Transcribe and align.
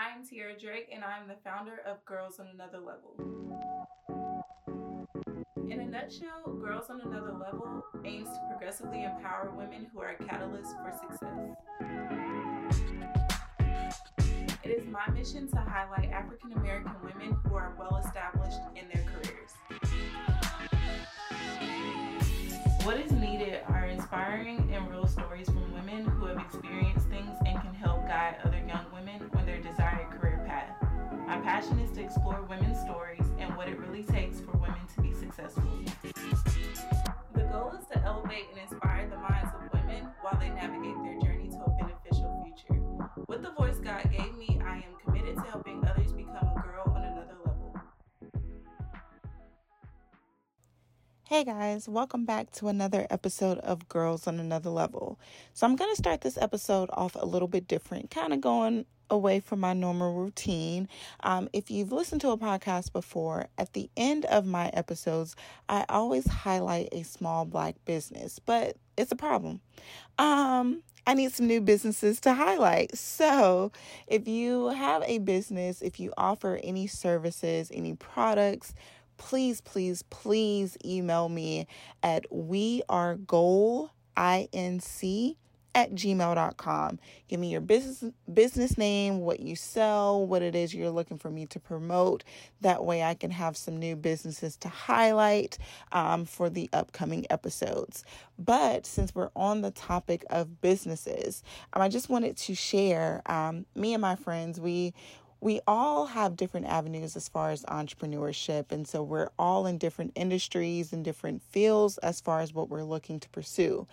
I 0.00 0.08
am 0.16 0.24
Tiara 0.26 0.58
Drake, 0.58 0.88
and 0.90 1.04
I 1.04 1.18
am 1.18 1.28
the 1.28 1.36
founder 1.44 1.82
of 1.86 2.02
Girls 2.06 2.40
on 2.40 2.46
Another 2.54 2.78
Level. 2.78 3.12
In 5.68 5.80
a 5.80 5.84
nutshell, 5.84 6.56
Girls 6.64 6.86
on 6.88 7.02
Another 7.02 7.32
Level 7.32 7.84
aims 8.06 8.30
to 8.30 8.40
progressively 8.48 9.04
empower 9.04 9.52
women 9.54 9.88
who 9.92 10.00
are 10.00 10.16
a 10.18 10.24
catalyst 10.24 10.74
for 10.76 10.90
success. 10.90 11.50
It 14.64 14.70
is 14.70 14.86
my 14.86 15.06
mission 15.12 15.50
to 15.50 15.58
highlight 15.58 16.10
African 16.10 16.54
American 16.54 16.94
women 17.04 17.36
who 17.44 17.54
are 17.54 17.76
well 17.78 18.02
established 18.02 18.60
in 18.76 18.88
their 18.88 19.04
careers. 19.04 19.50
What 22.84 22.98
is 22.98 23.12
needed 23.12 23.60
are 23.68 23.84
inspiring 23.84 24.66
and 24.72 24.90
real 24.90 25.06
stories 25.06 25.50
from 25.50 25.74
women 25.74 26.06
who 26.06 26.24
have 26.24 26.38
experienced 26.38 27.06
things 27.08 27.36
and 27.44 27.60
can 27.60 27.74
help 27.74 28.08
guide 28.08 28.36
other 28.42 28.62
women 29.00 29.30
on 29.34 29.46
their 29.46 29.60
desired 29.60 30.10
career 30.10 30.44
path. 30.46 30.76
My 31.26 31.38
passion 31.38 31.78
is 31.78 31.90
to 31.92 32.02
explore 32.02 32.42
women's 32.48 32.78
stories 32.80 33.24
and 33.38 33.56
what 33.56 33.68
it 33.68 33.78
really 33.78 34.02
takes 34.02 34.40
for 34.40 34.52
women 34.58 34.80
to 34.94 35.00
be 35.00 35.14
successful. 35.14 35.62
The 37.34 37.42
goal 37.44 37.72
is 37.80 37.86
to 37.92 38.04
elevate 38.04 38.46
and 38.50 38.60
inspire 38.60 39.08
the 39.08 39.16
minds 39.16 39.52
of 39.54 39.72
women 39.72 40.08
while 40.20 40.38
they 40.38 40.50
navigate 40.50 40.96
their 41.02 41.18
journey 41.20 41.48
to 41.48 41.56
a 41.56 41.70
beneficial 41.78 42.44
future. 42.44 42.80
With 43.26 43.42
the 43.42 43.52
voice 43.52 43.78
Hey 51.30 51.44
guys, 51.44 51.88
welcome 51.88 52.24
back 52.24 52.50
to 52.54 52.66
another 52.66 53.06
episode 53.08 53.58
of 53.58 53.88
Girls 53.88 54.26
on 54.26 54.40
Another 54.40 54.68
Level. 54.68 55.16
So, 55.54 55.64
I'm 55.64 55.76
going 55.76 55.92
to 55.92 55.96
start 55.96 56.22
this 56.22 56.36
episode 56.36 56.90
off 56.92 57.14
a 57.14 57.24
little 57.24 57.46
bit 57.46 57.68
different, 57.68 58.10
kind 58.10 58.32
of 58.32 58.40
going 58.40 58.84
away 59.10 59.38
from 59.38 59.60
my 59.60 59.72
normal 59.72 60.12
routine. 60.12 60.88
Um, 61.20 61.48
if 61.52 61.70
you've 61.70 61.92
listened 61.92 62.20
to 62.22 62.30
a 62.30 62.36
podcast 62.36 62.92
before, 62.92 63.46
at 63.58 63.74
the 63.74 63.88
end 63.96 64.24
of 64.24 64.44
my 64.44 64.70
episodes, 64.70 65.36
I 65.68 65.84
always 65.88 66.26
highlight 66.26 66.88
a 66.90 67.04
small 67.04 67.44
black 67.44 67.76
business, 67.84 68.40
but 68.40 68.76
it's 68.96 69.12
a 69.12 69.16
problem. 69.16 69.60
Um, 70.18 70.82
I 71.06 71.14
need 71.14 71.32
some 71.32 71.46
new 71.46 71.60
businesses 71.60 72.18
to 72.22 72.34
highlight. 72.34 72.98
So, 72.98 73.70
if 74.08 74.26
you 74.26 74.70
have 74.70 75.04
a 75.06 75.18
business, 75.18 75.80
if 75.80 76.00
you 76.00 76.12
offer 76.16 76.58
any 76.64 76.88
services, 76.88 77.70
any 77.72 77.94
products, 77.94 78.74
please, 79.20 79.60
please, 79.60 80.02
please 80.02 80.78
email 80.82 81.28
me 81.28 81.66
at 82.02 82.24
we 82.32 82.82
are 82.88 83.16
goal 83.16 83.90
inc 84.16 85.36
at 85.74 85.92
gmail.com. 85.92 86.98
Give 87.28 87.38
me 87.38 87.50
your 87.50 87.60
business 87.60 88.12
business 88.32 88.76
name, 88.76 89.20
what 89.20 89.38
you 89.38 89.54
sell, 89.54 90.26
what 90.26 90.42
it 90.42 90.56
is 90.56 90.74
you're 90.74 90.90
looking 90.90 91.18
for 91.18 91.30
me 91.30 91.46
to 91.46 91.60
promote. 91.60 92.24
That 92.62 92.84
way 92.84 93.02
I 93.02 93.14
can 93.14 93.30
have 93.30 93.56
some 93.56 93.76
new 93.76 93.94
businesses 93.94 94.56
to 94.56 94.68
highlight 94.68 95.58
um, 95.92 96.24
for 96.24 96.48
the 96.50 96.70
upcoming 96.72 97.26
episodes. 97.30 98.04
But 98.38 98.86
since 98.86 99.14
we're 99.14 99.30
on 99.36 99.60
the 99.60 99.70
topic 99.70 100.24
of 100.30 100.62
businesses, 100.62 101.44
um, 101.74 101.82
I 101.82 101.88
just 101.88 102.08
wanted 102.08 102.36
to 102.38 102.54
share 102.54 103.22
um, 103.26 103.66
me 103.76 103.92
and 103.92 104.00
my 104.00 104.16
friends, 104.16 104.58
we 104.58 104.94
we 105.40 105.60
all 105.66 106.06
have 106.06 106.36
different 106.36 106.66
avenues 106.66 107.16
as 107.16 107.28
far 107.28 107.50
as 107.50 107.62
entrepreneurship. 107.64 108.72
And 108.72 108.86
so 108.86 109.02
we're 109.02 109.30
all 109.38 109.66
in 109.66 109.78
different 109.78 110.12
industries 110.14 110.92
and 110.92 111.04
different 111.04 111.42
fields 111.42 111.98
as 111.98 112.20
far 112.20 112.40
as 112.40 112.52
what 112.52 112.68
we're 112.68 112.84
looking 112.84 113.20
to 113.20 113.28
pursue. 113.30 113.86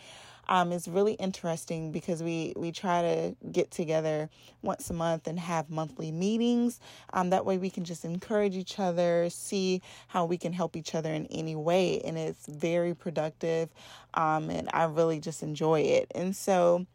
Um, 0.49 0.71
it's 0.71 0.87
really 0.87 1.13
interesting 1.13 1.91
because 1.91 2.23
we, 2.23 2.53
we 2.55 2.71
try 2.71 3.01
to 3.01 3.35
get 3.51 3.69
together 3.69 4.29
once 4.61 4.89
a 4.89 4.93
month 4.93 5.27
and 5.27 5.37
have 5.39 5.69
monthly 5.69 6.11
meetings. 6.11 6.79
Um, 7.11 7.31
that 7.31 7.45
way 7.45 7.57
we 7.57 7.69
can 7.69 7.83
just 7.83 8.05
encourage 8.05 8.55
each 8.55 8.79
other, 8.79 9.29
see 9.29 9.81
how 10.07 10.25
we 10.25 10.37
can 10.37 10.53
help 10.53 10.77
each 10.77 10.95
other 10.95 11.13
in 11.13 11.25
any 11.27 11.55
way. 11.55 11.99
And 12.01 12.17
it's 12.17 12.45
very 12.45 12.95
productive. 12.95 13.69
Um, 14.13 14.49
and 14.49 14.69
I 14.73 14.85
really 14.85 15.19
just 15.19 15.43
enjoy 15.43 15.81
it. 15.81 16.11
And 16.15 16.33
so 16.35 16.85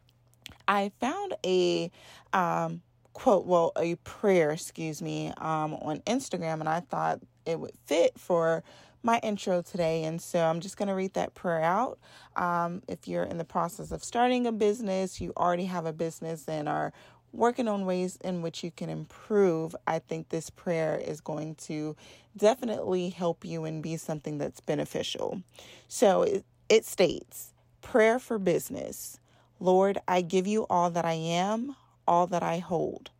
I 0.66 0.90
found 0.98 1.34
a, 1.44 1.90
um, 2.32 2.80
quote, 3.12 3.46
well, 3.46 3.72
a 3.76 3.96
prayer, 3.96 4.50
excuse 4.52 5.02
me, 5.02 5.28
um, 5.38 5.74
on 5.74 6.00
Instagram, 6.06 6.60
and 6.60 6.68
I 6.68 6.80
thought 6.80 7.20
it 7.46 7.58
would 7.60 7.76
fit 7.86 8.18
for 8.18 8.62
my 9.02 9.18
intro 9.22 9.62
today. 9.62 10.04
And 10.04 10.20
so 10.20 10.40
I'm 10.40 10.60
just 10.60 10.76
going 10.76 10.88
to 10.88 10.94
read 10.94 11.14
that 11.14 11.34
prayer 11.34 11.62
out. 11.62 11.98
Um, 12.36 12.82
if 12.88 13.08
you're 13.08 13.24
in 13.24 13.38
the 13.38 13.44
process 13.44 13.90
of 13.90 14.04
starting 14.04 14.46
a 14.46 14.52
business, 14.52 15.20
you 15.20 15.32
already 15.36 15.66
have 15.66 15.86
a 15.86 15.92
business 15.92 16.48
and 16.48 16.68
are 16.68 16.92
working 17.32 17.66
on 17.68 17.86
ways 17.86 18.18
in 18.22 18.42
which 18.42 18.62
you 18.62 18.70
can 18.70 18.90
improve, 18.90 19.74
I 19.86 19.98
think 19.98 20.28
this 20.28 20.50
prayer 20.50 20.96
is 20.96 21.20
going 21.20 21.54
to 21.56 21.96
definitely 22.36 23.08
help 23.10 23.44
you 23.44 23.64
and 23.64 23.82
be 23.82 23.96
something 23.96 24.38
that's 24.38 24.60
beneficial. 24.60 25.42
So 25.88 26.22
it, 26.22 26.44
it 26.68 26.84
states, 26.84 27.52
Prayer 27.80 28.18
for 28.18 28.38
business. 28.38 29.18
Lord, 29.58 29.98
I 30.06 30.22
give 30.22 30.46
you 30.46 30.66
all 30.70 30.90
that 30.90 31.04
I 31.04 31.14
am, 31.14 31.74
all 32.12 32.26
that 32.26 32.42
I 32.42 32.58
hold. 32.58 33.10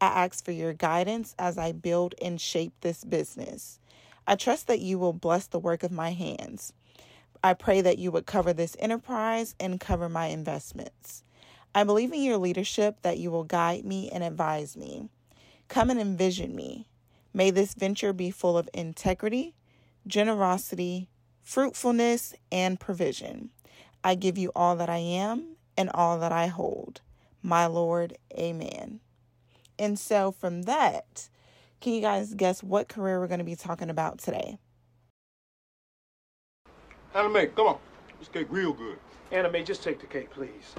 I 0.00 0.06
ask 0.24 0.44
for 0.44 0.50
your 0.50 0.72
guidance 0.72 1.32
as 1.38 1.56
I 1.56 1.70
build 1.70 2.16
and 2.20 2.40
shape 2.40 2.72
this 2.80 3.04
business. 3.04 3.78
I 4.26 4.34
trust 4.34 4.66
that 4.66 4.80
you 4.80 4.98
will 4.98 5.12
bless 5.12 5.46
the 5.46 5.60
work 5.60 5.84
of 5.84 5.92
my 5.92 6.10
hands. 6.10 6.72
I 7.44 7.54
pray 7.54 7.82
that 7.82 7.98
you 7.98 8.10
would 8.10 8.26
cover 8.26 8.52
this 8.52 8.76
enterprise 8.80 9.54
and 9.60 9.78
cover 9.78 10.08
my 10.08 10.26
investments. 10.26 11.22
I 11.72 11.84
believe 11.84 12.12
in 12.12 12.24
your 12.24 12.36
leadership 12.36 12.96
that 13.02 13.18
you 13.18 13.30
will 13.30 13.44
guide 13.44 13.84
me 13.84 14.10
and 14.10 14.24
advise 14.24 14.76
me. 14.76 15.08
Come 15.68 15.88
and 15.88 16.00
envision 16.00 16.56
me. 16.56 16.88
May 17.32 17.52
this 17.52 17.74
venture 17.74 18.12
be 18.12 18.32
full 18.32 18.58
of 18.58 18.68
integrity, 18.74 19.54
generosity, 20.04 21.08
fruitfulness, 21.44 22.34
and 22.50 22.80
provision. 22.80 23.50
I 24.02 24.16
give 24.16 24.36
you 24.36 24.50
all 24.56 24.74
that 24.76 24.90
I 24.90 24.98
am 24.98 25.54
and 25.76 25.90
all 25.94 26.18
that 26.18 26.32
I 26.32 26.48
hold. 26.48 27.02
My 27.42 27.66
Lord, 27.66 28.16
amen. 28.38 29.00
And 29.78 29.98
so, 29.98 30.30
from 30.30 30.62
that, 30.62 31.28
can 31.80 31.92
you 31.92 32.00
guys 32.00 32.34
guess 32.34 32.62
what 32.62 32.88
career 32.88 33.18
we're 33.18 33.26
going 33.26 33.38
to 33.38 33.44
be 33.44 33.56
talking 33.56 33.90
about 33.90 34.18
today? 34.18 34.58
Anime, 37.14 37.48
come 37.48 37.66
on. 37.66 37.78
This 38.18 38.28
cake 38.28 38.46
real 38.50 38.72
good. 38.72 38.98
Anime, 39.32 39.64
just 39.64 39.82
take 39.82 40.00
the 40.00 40.06
cake, 40.06 40.30
please. 40.30 40.74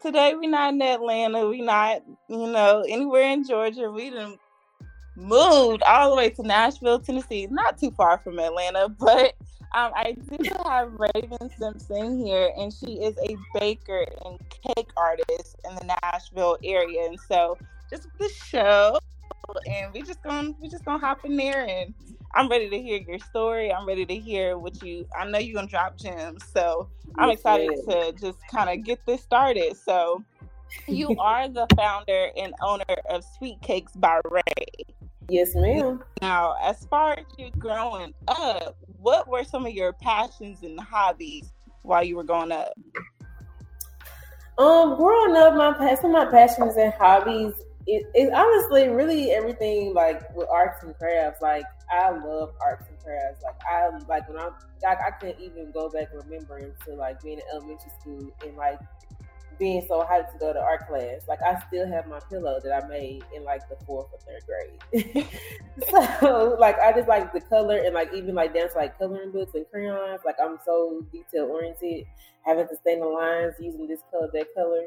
Today 0.00 0.34
we're 0.36 0.50
not 0.50 0.74
in 0.74 0.82
Atlanta. 0.82 1.48
We're 1.48 1.64
not, 1.64 2.02
you 2.28 2.46
know, 2.46 2.84
anywhere 2.86 3.30
in 3.32 3.44
Georgia. 3.44 3.90
We 3.90 4.10
done 4.10 4.38
moved 5.16 5.82
all 5.82 6.10
the 6.10 6.16
way 6.16 6.30
to 6.30 6.42
Nashville, 6.42 7.00
Tennessee. 7.00 7.48
Not 7.50 7.78
too 7.78 7.90
far 7.90 8.18
from 8.18 8.38
Atlanta, 8.38 8.88
but 8.98 9.34
um, 9.72 9.92
I 9.94 10.16
do 10.30 10.38
have 10.64 10.92
Raven 10.94 11.50
Simpson 11.58 12.18
here, 12.24 12.50
and 12.56 12.72
she 12.72 12.94
is 13.02 13.16
a 13.18 13.36
baker 13.58 14.06
and 14.24 14.38
cake 14.50 14.88
artist 14.96 15.56
in 15.68 15.74
the 15.74 15.94
Nashville 16.02 16.56
area. 16.64 17.04
And 17.04 17.18
so, 17.28 17.58
just 17.90 18.08
the 18.18 18.30
show, 18.30 18.98
and 19.66 19.92
we 19.92 20.02
just 20.02 20.22
gonna 20.22 20.52
we 20.60 20.68
just 20.68 20.84
gonna 20.84 20.98
hop 20.98 21.24
in 21.24 21.36
there, 21.36 21.66
and 21.68 21.92
I'm 22.34 22.48
ready 22.48 22.70
to 22.70 22.80
hear 22.80 22.98
your 22.98 23.18
story. 23.18 23.70
I'm 23.70 23.86
ready 23.86 24.06
to 24.06 24.16
hear 24.16 24.56
what 24.56 24.82
you. 24.82 25.06
I 25.18 25.28
know 25.28 25.38
you're 25.38 25.54
gonna 25.54 25.68
drop 25.68 25.98
gems, 25.98 26.44
so 26.50 26.88
I'm 27.16 27.30
excited 27.30 27.70
to 27.88 28.12
just 28.18 28.38
kind 28.50 28.70
of 28.70 28.84
get 28.84 29.04
this 29.04 29.20
started. 29.20 29.76
So, 29.76 30.24
you 30.86 31.14
are 31.18 31.46
the 31.46 31.66
founder 31.76 32.30
and 32.38 32.54
owner 32.62 32.84
of 33.10 33.22
Sweet 33.36 33.60
Cakes 33.60 33.92
by 33.96 34.20
Ray. 34.30 34.86
Yes, 35.28 35.54
ma'am. 35.54 36.02
Now, 36.22 36.56
as 36.62 36.86
far 36.86 37.12
as 37.12 37.26
you 37.36 37.50
growing 37.58 38.14
up, 38.28 38.78
what 39.00 39.28
were 39.28 39.44
some 39.44 39.66
of 39.66 39.72
your 39.72 39.92
passions 39.92 40.62
and 40.62 40.78
hobbies 40.78 41.52
while 41.82 42.04
you 42.04 42.16
were 42.16 42.24
growing 42.24 42.52
up? 42.52 42.72
Um, 44.58 44.96
growing 44.96 45.36
up, 45.36 45.54
my 45.54 45.94
some 45.94 46.14
of 46.14 46.26
my 46.26 46.30
passions 46.30 46.76
and 46.76 46.92
hobbies 46.94 47.54
it 47.88 48.32
honestly 48.34 48.88
really 48.88 49.30
everything 49.32 49.94
like 49.94 50.34
with 50.34 50.46
arts 50.50 50.82
and 50.82 50.94
crafts. 50.96 51.40
Like 51.40 51.64
I 51.90 52.10
love 52.10 52.52
arts 52.60 52.86
and 52.88 52.98
crafts. 53.02 53.42
Like 53.42 53.56
I 53.68 53.88
like 54.06 54.28
when 54.28 54.38
I 54.38 54.50
like 54.82 54.98
I 55.00 55.10
couldn't 55.12 55.40
even 55.40 55.70
go 55.72 55.88
back 55.88 56.08
remembering 56.12 56.72
to 56.86 56.94
like 56.94 57.22
being 57.22 57.38
in 57.38 57.44
elementary 57.52 57.90
school 58.00 58.30
and 58.46 58.56
like 58.56 58.78
being 59.58 59.84
so 59.88 60.04
hyped 60.08 60.32
to 60.32 60.38
go 60.38 60.52
to 60.52 60.60
art 60.60 60.86
class. 60.88 61.22
Like 61.28 61.42
I 61.42 61.60
still 61.66 61.88
have 61.88 62.06
my 62.06 62.20
pillow 62.30 62.60
that 62.62 62.72
I 62.72 62.86
made 62.88 63.24
in 63.34 63.44
like 63.44 63.68
the 63.68 63.76
fourth 63.84 64.08
or 64.12 64.18
third 64.20 64.42
grade. 64.46 65.26
so 66.20 66.56
like 66.58 66.78
I 66.78 66.92
just 66.92 67.08
like 67.08 67.32
the 67.32 67.40
color 67.40 67.78
and 67.78 67.94
like 67.94 68.12
even 68.14 68.34
like 68.34 68.54
down 68.54 68.68
to 68.70 68.76
like 68.76 68.98
coloring 68.98 69.32
books 69.32 69.54
and 69.54 69.66
crayons. 69.70 70.20
Like 70.24 70.36
I'm 70.42 70.58
so 70.64 71.04
detail 71.12 71.46
oriented, 71.46 72.06
having 72.44 72.68
to 72.68 72.76
stay 72.76 72.94
in 72.94 73.00
the 73.00 73.06
lines, 73.06 73.54
using 73.60 73.86
this 73.86 74.00
color, 74.10 74.30
that 74.32 74.54
color. 74.54 74.86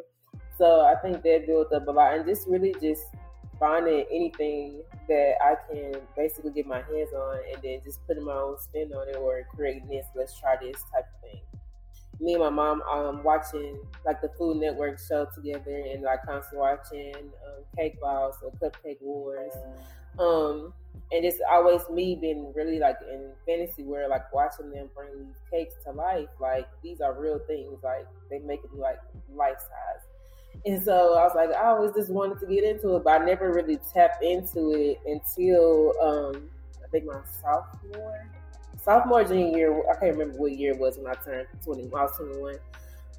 So 0.58 0.82
I 0.82 0.96
think 1.02 1.24
that 1.24 1.46
built 1.48 1.74
up 1.74 1.88
a 1.88 1.92
lot 1.92 2.16
and 2.16 2.26
just 2.26 2.48
really 2.48 2.76
just 2.82 3.04
finding 3.60 4.06
anything 4.12 4.82
that 5.08 5.34
I 5.44 5.56
can 5.72 6.02
basically 6.18 6.52
get 6.52 6.66
my 6.66 6.82
hands 6.82 7.14
on 7.16 7.38
and 7.54 7.62
then 7.62 7.80
just 7.84 8.06
putting 8.08 8.26
my 8.26 8.34
own 8.34 8.58
spin 8.60 8.92
on 8.92 9.08
it 9.08 9.16
or 9.18 9.44
creating 9.56 9.88
this, 9.88 10.06
let's 10.16 10.40
try 10.40 10.56
this 10.60 10.84
type 10.92 11.06
of 11.06 11.30
thing. 11.30 11.42
Me 12.22 12.34
and 12.34 12.44
my 12.44 12.50
mom 12.50 12.82
um 12.84 13.24
watching 13.24 13.80
like 14.06 14.22
the 14.22 14.30
Food 14.38 14.58
Network 14.58 15.00
show 15.00 15.28
together 15.34 15.84
and 15.92 16.04
like 16.04 16.24
constantly 16.26 16.60
watching 16.60 17.16
um, 17.16 17.64
Cake 17.76 18.00
Boss 18.00 18.36
or 18.44 18.52
Cupcake 18.62 19.02
Wars. 19.02 19.54
Um, 20.20 20.74
and 21.12 21.26
it's 21.26 21.40
always 21.50 21.82
me 21.90 22.16
being 22.16 22.54
really 22.54 22.80
like 22.80 22.98
in 23.10 23.32
fantasy 23.46 23.84
where 23.84 24.08
like 24.08 24.32
watching 24.34 24.72
them 24.72 24.90
bring 24.96 25.10
these 25.26 25.36
cakes 25.50 25.76
to 25.86 25.92
life. 25.92 26.30
Like 26.40 26.68
these 26.84 27.02
are 27.02 27.20
real 27.20 27.40
things. 27.48 27.80
Like 27.84 28.08
they 28.30 28.40
make 28.40 28.64
it 28.64 28.74
like 28.74 29.00
life 29.34 29.60
size. 29.60 30.06
And 30.66 30.84
so 30.84 31.16
I 31.16 31.24
was 31.24 31.34
like, 31.36 31.50
I 31.50 31.68
always 31.68 31.94
just 31.94 32.10
wanted 32.10 32.40
to 32.40 32.46
get 32.46 32.64
into 32.64 32.96
it, 32.96 33.04
but 33.04 33.22
I 33.22 33.26
never 33.26 33.52
really 33.52 33.80
tapped 33.94 34.24
into 34.24 34.74
it 34.74 35.00
until 35.06 35.94
um, 36.02 36.50
I 36.84 36.88
think 36.92 37.06
my 37.06 37.20
sophomore, 37.42 38.28
sophomore 38.84 39.24
junior 39.24 39.58
year. 39.58 39.84
I 39.90 40.00
can't 40.00 40.18
remember 40.18 40.38
what 40.38 40.52
year 40.52 40.74
it 40.74 40.80
was 40.80 40.98
when 40.98 41.08
I 41.08 41.16
turned 41.16 41.48
twenty. 41.64 41.84
I 41.84 42.04
was 42.04 42.18
twenty 42.18 42.38
one, 42.38 42.58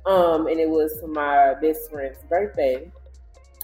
um, 0.06 0.46
and 0.46 0.58
it 0.58 0.68
was 0.68 0.92
my 1.06 1.54
best 1.60 1.90
friend's 1.90 2.18
birthday. 2.28 2.90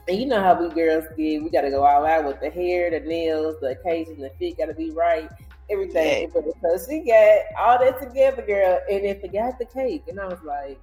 And 0.08 0.18
you 0.18 0.24
know 0.24 0.40
how 0.40 0.58
we 0.58 0.74
girls 0.74 1.04
get, 1.18 1.42
we 1.42 1.50
gotta 1.50 1.70
go 1.70 1.84
all 1.84 2.06
out 2.06 2.24
with 2.24 2.40
the 2.40 2.48
hair, 2.48 2.90
the 2.90 3.00
nails, 3.00 3.56
the 3.60 3.78
occasion, 3.78 4.20
the 4.20 4.30
fit 4.38 4.56
gotta 4.56 4.72
be 4.72 4.90
right, 4.90 5.28
everything. 5.70 6.30
Yeah. 6.34 6.40
So 6.62 6.90
she 6.90 7.00
got 7.00 7.38
all 7.58 7.78
that 7.78 8.00
together, 8.00 8.40
girl, 8.40 8.80
and 8.90 9.04
then 9.04 9.20
forgot 9.20 9.58
the 9.58 9.66
cake. 9.66 10.04
And 10.08 10.18
I 10.18 10.26
was 10.26 10.42
like, 10.42 10.80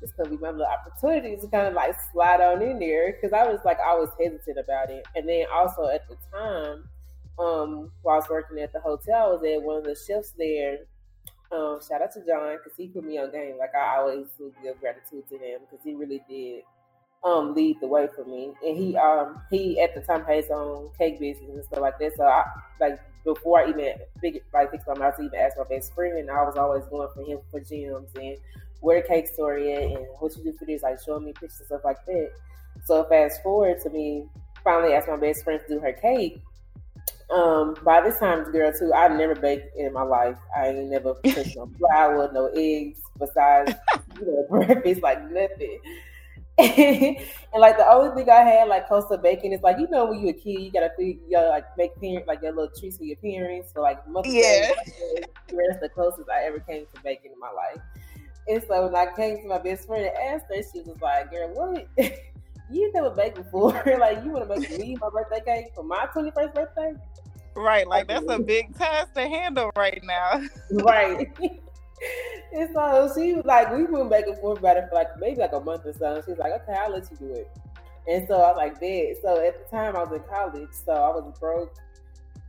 this 0.00 0.10
gonna 0.12 0.30
be 0.30 0.36
my 0.38 0.50
little 0.50 0.66
opportunity 0.66 1.36
to 1.36 1.46
kind 1.46 1.68
of 1.68 1.74
like 1.74 1.94
slide 2.12 2.40
on 2.40 2.60
in 2.62 2.80
there 2.80 3.12
because 3.12 3.32
I 3.32 3.46
was 3.46 3.60
like 3.64 3.78
I 3.78 3.94
was 3.94 4.08
hesitant 4.20 4.58
about 4.58 4.90
it. 4.90 5.06
And 5.14 5.28
then 5.28 5.46
also 5.54 5.86
at 5.86 6.08
the 6.08 6.16
time, 6.36 6.82
um, 7.38 7.90
while 8.02 8.16
I 8.16 8.18
was 8.18 8.28
working 8.28 8.58
at 8.60 8.72
the 8.72 8.80
hotel, 8.80 9.14
I 9.14 9.32
was 9.32 9.42
at 9.44 9.62
one 9.62 9.78
of 9.78 9.84
the 9.84 9.96
chefs 9.96 10.32
there. 10.38 10.78
Um, 11.50 11.80
shout 11.86 12.02
out 12.02 12.12
to 12.12 12.24
John 12.24 12.56
because 12.56 12.76
he 12.76 12.88
put 12.88 13.04
me 13.04 13.18
on 13.18 13.30
game. 13.30 13.58
Like 13.58 13.74
I 13.74 13.98
always 13.98 14.26
give 14.62 14.80
gratitude 14.80 15.28
to 15.28 15.34
him 15.36 15.60
because 15.60 15.84
he 15.84 15.94
really 15.94 16.22
did 16.28 16.62
um 17.24 17.54
lead 17.54 17.78
the 17.80 17.86
way 17.86 18.08
for 18.14 18.24
me. 18.24 18.52
And 18.66 18.76
he 18.76 18.96
um 18.96 19.40
he 19.50 19.80
at 19.80 19.94
the 19.94 20.00
time 20.00 20.24
had 20.24 20.36
his 20.36 20.50
own 20.50 20.90
cake 20.98 21.20
business 21.20 21.50
and 21.50 21.64
stuff 21.64 21.80
like 21.80 21.98
that. 21.98 22.16
So 22.16 22.24
I 22.24 22.44
like 22.80 23.00
before 23.24 23.60
I 23.60 23.68
even 23.68 23.94
figured 24.20 24.44
like 24.52 24.70
fixed 24.70 24.88
my 24.88 24.94
mouth 24.94 25.16
to 25.16 25.22
even 25.24 25.38
ask 25.38 25.56
my 25.56 25.64
best 25.64 25.94
friend, 25.94 26.30
I 26.30 26.42
was 26.42 26.56
always 26.56 26.84
going 26.86 27.08
for 27.14 27.22
him 27.22 27.38
for 27.50 27.60
gems 27.60 28.10
and 28.14 28.36
where 28.80 29.02
cake 29.02 29.28
store 29.28 29.56
at 29.56 29.82
and 29.82 30.06
what 30.18 30.36
you 30.36 30.42
do 30.42 30.52
for 30.52 30.64
this, 30.64 30.82
like 30.82 30.98
showing 31.04 31.24
me 31.24 31.32
pictures 31.32 31.60
and 31.60 31.66
stuff 31.66 31.82
like 31.84 32.04
that. 32.06 32.30
So 32.84 33.04
fast 33.04 33.42
forward 33.42 33.80
to 33.82 33.90
me 33.90 34.26
finally 34.64 34.94
asked 34.94 35.08
my 35.08 35.16
best 35.16 35.44
friend 35.44 35.60
to 35.66 35.74
do 35.74 35.80
her 35.80 35.92
cake. 35.92 36.42
Um, 37.32 37.74
by 37.82 38.02
this 38.02 38.18
time, 38.18 38.50
girl, 38.52 38.72
too, 38.78 38.92
I've 38.92 39.12
never 39.12 39.34
baked 39.34 39.76
in 39.76 39.92
my 39.92 40.02
life. 40.02 40.36
I 40.56 40.68
ain't 40.68 40.90
never 40.90 41.14
put 41.24 41.56
no 41.56 41.70
flour, 41.78 42.30
no 42.32 42.46
eggs, 42.54 43.00
besides 43.18 43.74
you 44.20 44.26
know 44.26 44.46
breakfast, 44.50 45.02
like 45.02 45.30
nothing. 45.30 45.80
and 46.58 47.16
like 47.58 47.78
the 47.78 47.90
only 47.90 48.14
thing 48.14 48.28
I 48.28 48.42
had 48.42 48.68
like 48.68 48.86
close 48.86 49.08
to 49.08 49.16
baking 49.16 49.52
is 49.52 49.62
like 49.62 49.78
you 49.78 49.88
know 49.88 50.04
when 50.04 50.20
you 50.20 50.28
a 50.28 50.32
kid 50.34 50.60
you 50.60 50.70
gotta 50.70 50.90
you 50.98 51.18
gotta 51.30 51.48
like 51.48 51.64
make 51.78 51.98
parent 51.98 52.26
like 52.26 52.42
your 52.42 52.52
little 52.52 52.70
treats 52.78 52.98
for 52.98 53.04
your 53.04 53.16
parents. 53.16 53.72
So 53.74 53.80
like 53.80 54.06
Mother's 54.06 54.34
yeah, 54.34 54.70
that's 55.48 55.80
the 55.80 55.88
closest 55.94 56.28
I 56.28 56.44
ever 56.44 56.60
came 56.60 56.84
to 56.94 57.02
baking 57.02 57.32
in 57.32 57.40
my 57.40 57.50
life. 57.50 57.82
And 58.48 58.62
so 58.68 58.86
when 58.86 58.94
I 58.94 59.10
came 59.16 59.40
to 59.40 59.48
my 59.48 59.58
best 59.58 59.86
friend 59.86 60.04
and 60.04 60.14
asked 60.34 60.46
her, 60.54 60.62
she 60.72 60.80
was 60.80 61.00
like, 61.00 61.30
"Girl, 61.30 61.48
what? 61.54 61.88
you 62.70 62.92
never 62.92 63.10
baked 63.10 63.36
before? 63.36 63.72
like 63.98 64.22
you 64.22 64.30
want 64.30 64.46
to 64.46 64.60
make 64.60 64.78
me 64.78 64.96
my 65.00 65.08
birthday 65.08 65.40
cake 65.44 65.72
for 65.74 65.84
my 65.84 66.06
twenty 66.12 66.32
first 66.32 66.54
birthday?" 66.54 66.92
Right, 67.54 67.86
like 67.86 68.08
that's 68.08 68.28
a 68.28 68.38
big 68.38 68.76
task 68.76 69.14
to 69.14 69.22
handle 69.22 69.70
right 69.76 70.02
now. 70.04 70.42
right. 70.70 71.28
and 72.54 72.68
so 72.72 73.12
she 73.14 73.34
was 73.34 73.44
like, 73.44 73.72
we 73.72 73.84
went 73.84 74.10
back 74.10 74.26
and 74.26 74.38
forth 74.38 74.58
about 74.58 74.76
it 74.76 74.86
for 74.88 74.94
like 74.94 75.08
maybe 75.18 75.40
like 75.40 75.52
a 75.52 75.60
month 75.60 75.86
or 75.86 75.92
so. 75.92 76.14
And 76.14 76.24
she 76.24 76.30
was 76.30 76.38
like, 76.38 76.52
okay, 76.62 76.74
I'll 76.78 76.92
let 76.92 77.10
you 77.10 77.16
do 77.16 77.32
it. 77.32 77.50
And 78.08 78.26
so 78.26 78.34
I 78.34 78.48
was 78.48 78.56
like, 78.56 78.80
"Bet." 78.80 79.16
So 79.22 79.44
at 79.44 79.58
the 79.58 79.76
time 79.76 79.94
I 79.94 80.02
was 80.02 80.12
in 80.12 80.22
college, 80.28 80.70
so 80.72 80.92
I 80.92 81.08
was 81.10 81.38
broke, 81.38 81.74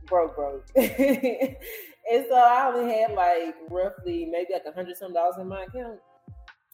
broke, 0.06 0.34
broke. 0.34 0.66
and 0.76 2.26
so 2.28 2.34
I 2.34 2.72
only 2.74 2.92
had 2.92 3.12
like 3.12 3.54
roughly 3.70 4.26
maybe 4.26 4.52
like 4.52 4.64
a 4.66 4.72
hundred 4.72 4.96
some 4.96 5.12
dollars 5.12 5.36
in 5.38 5.46
my 5.46 5.62
account. 5.62 6.00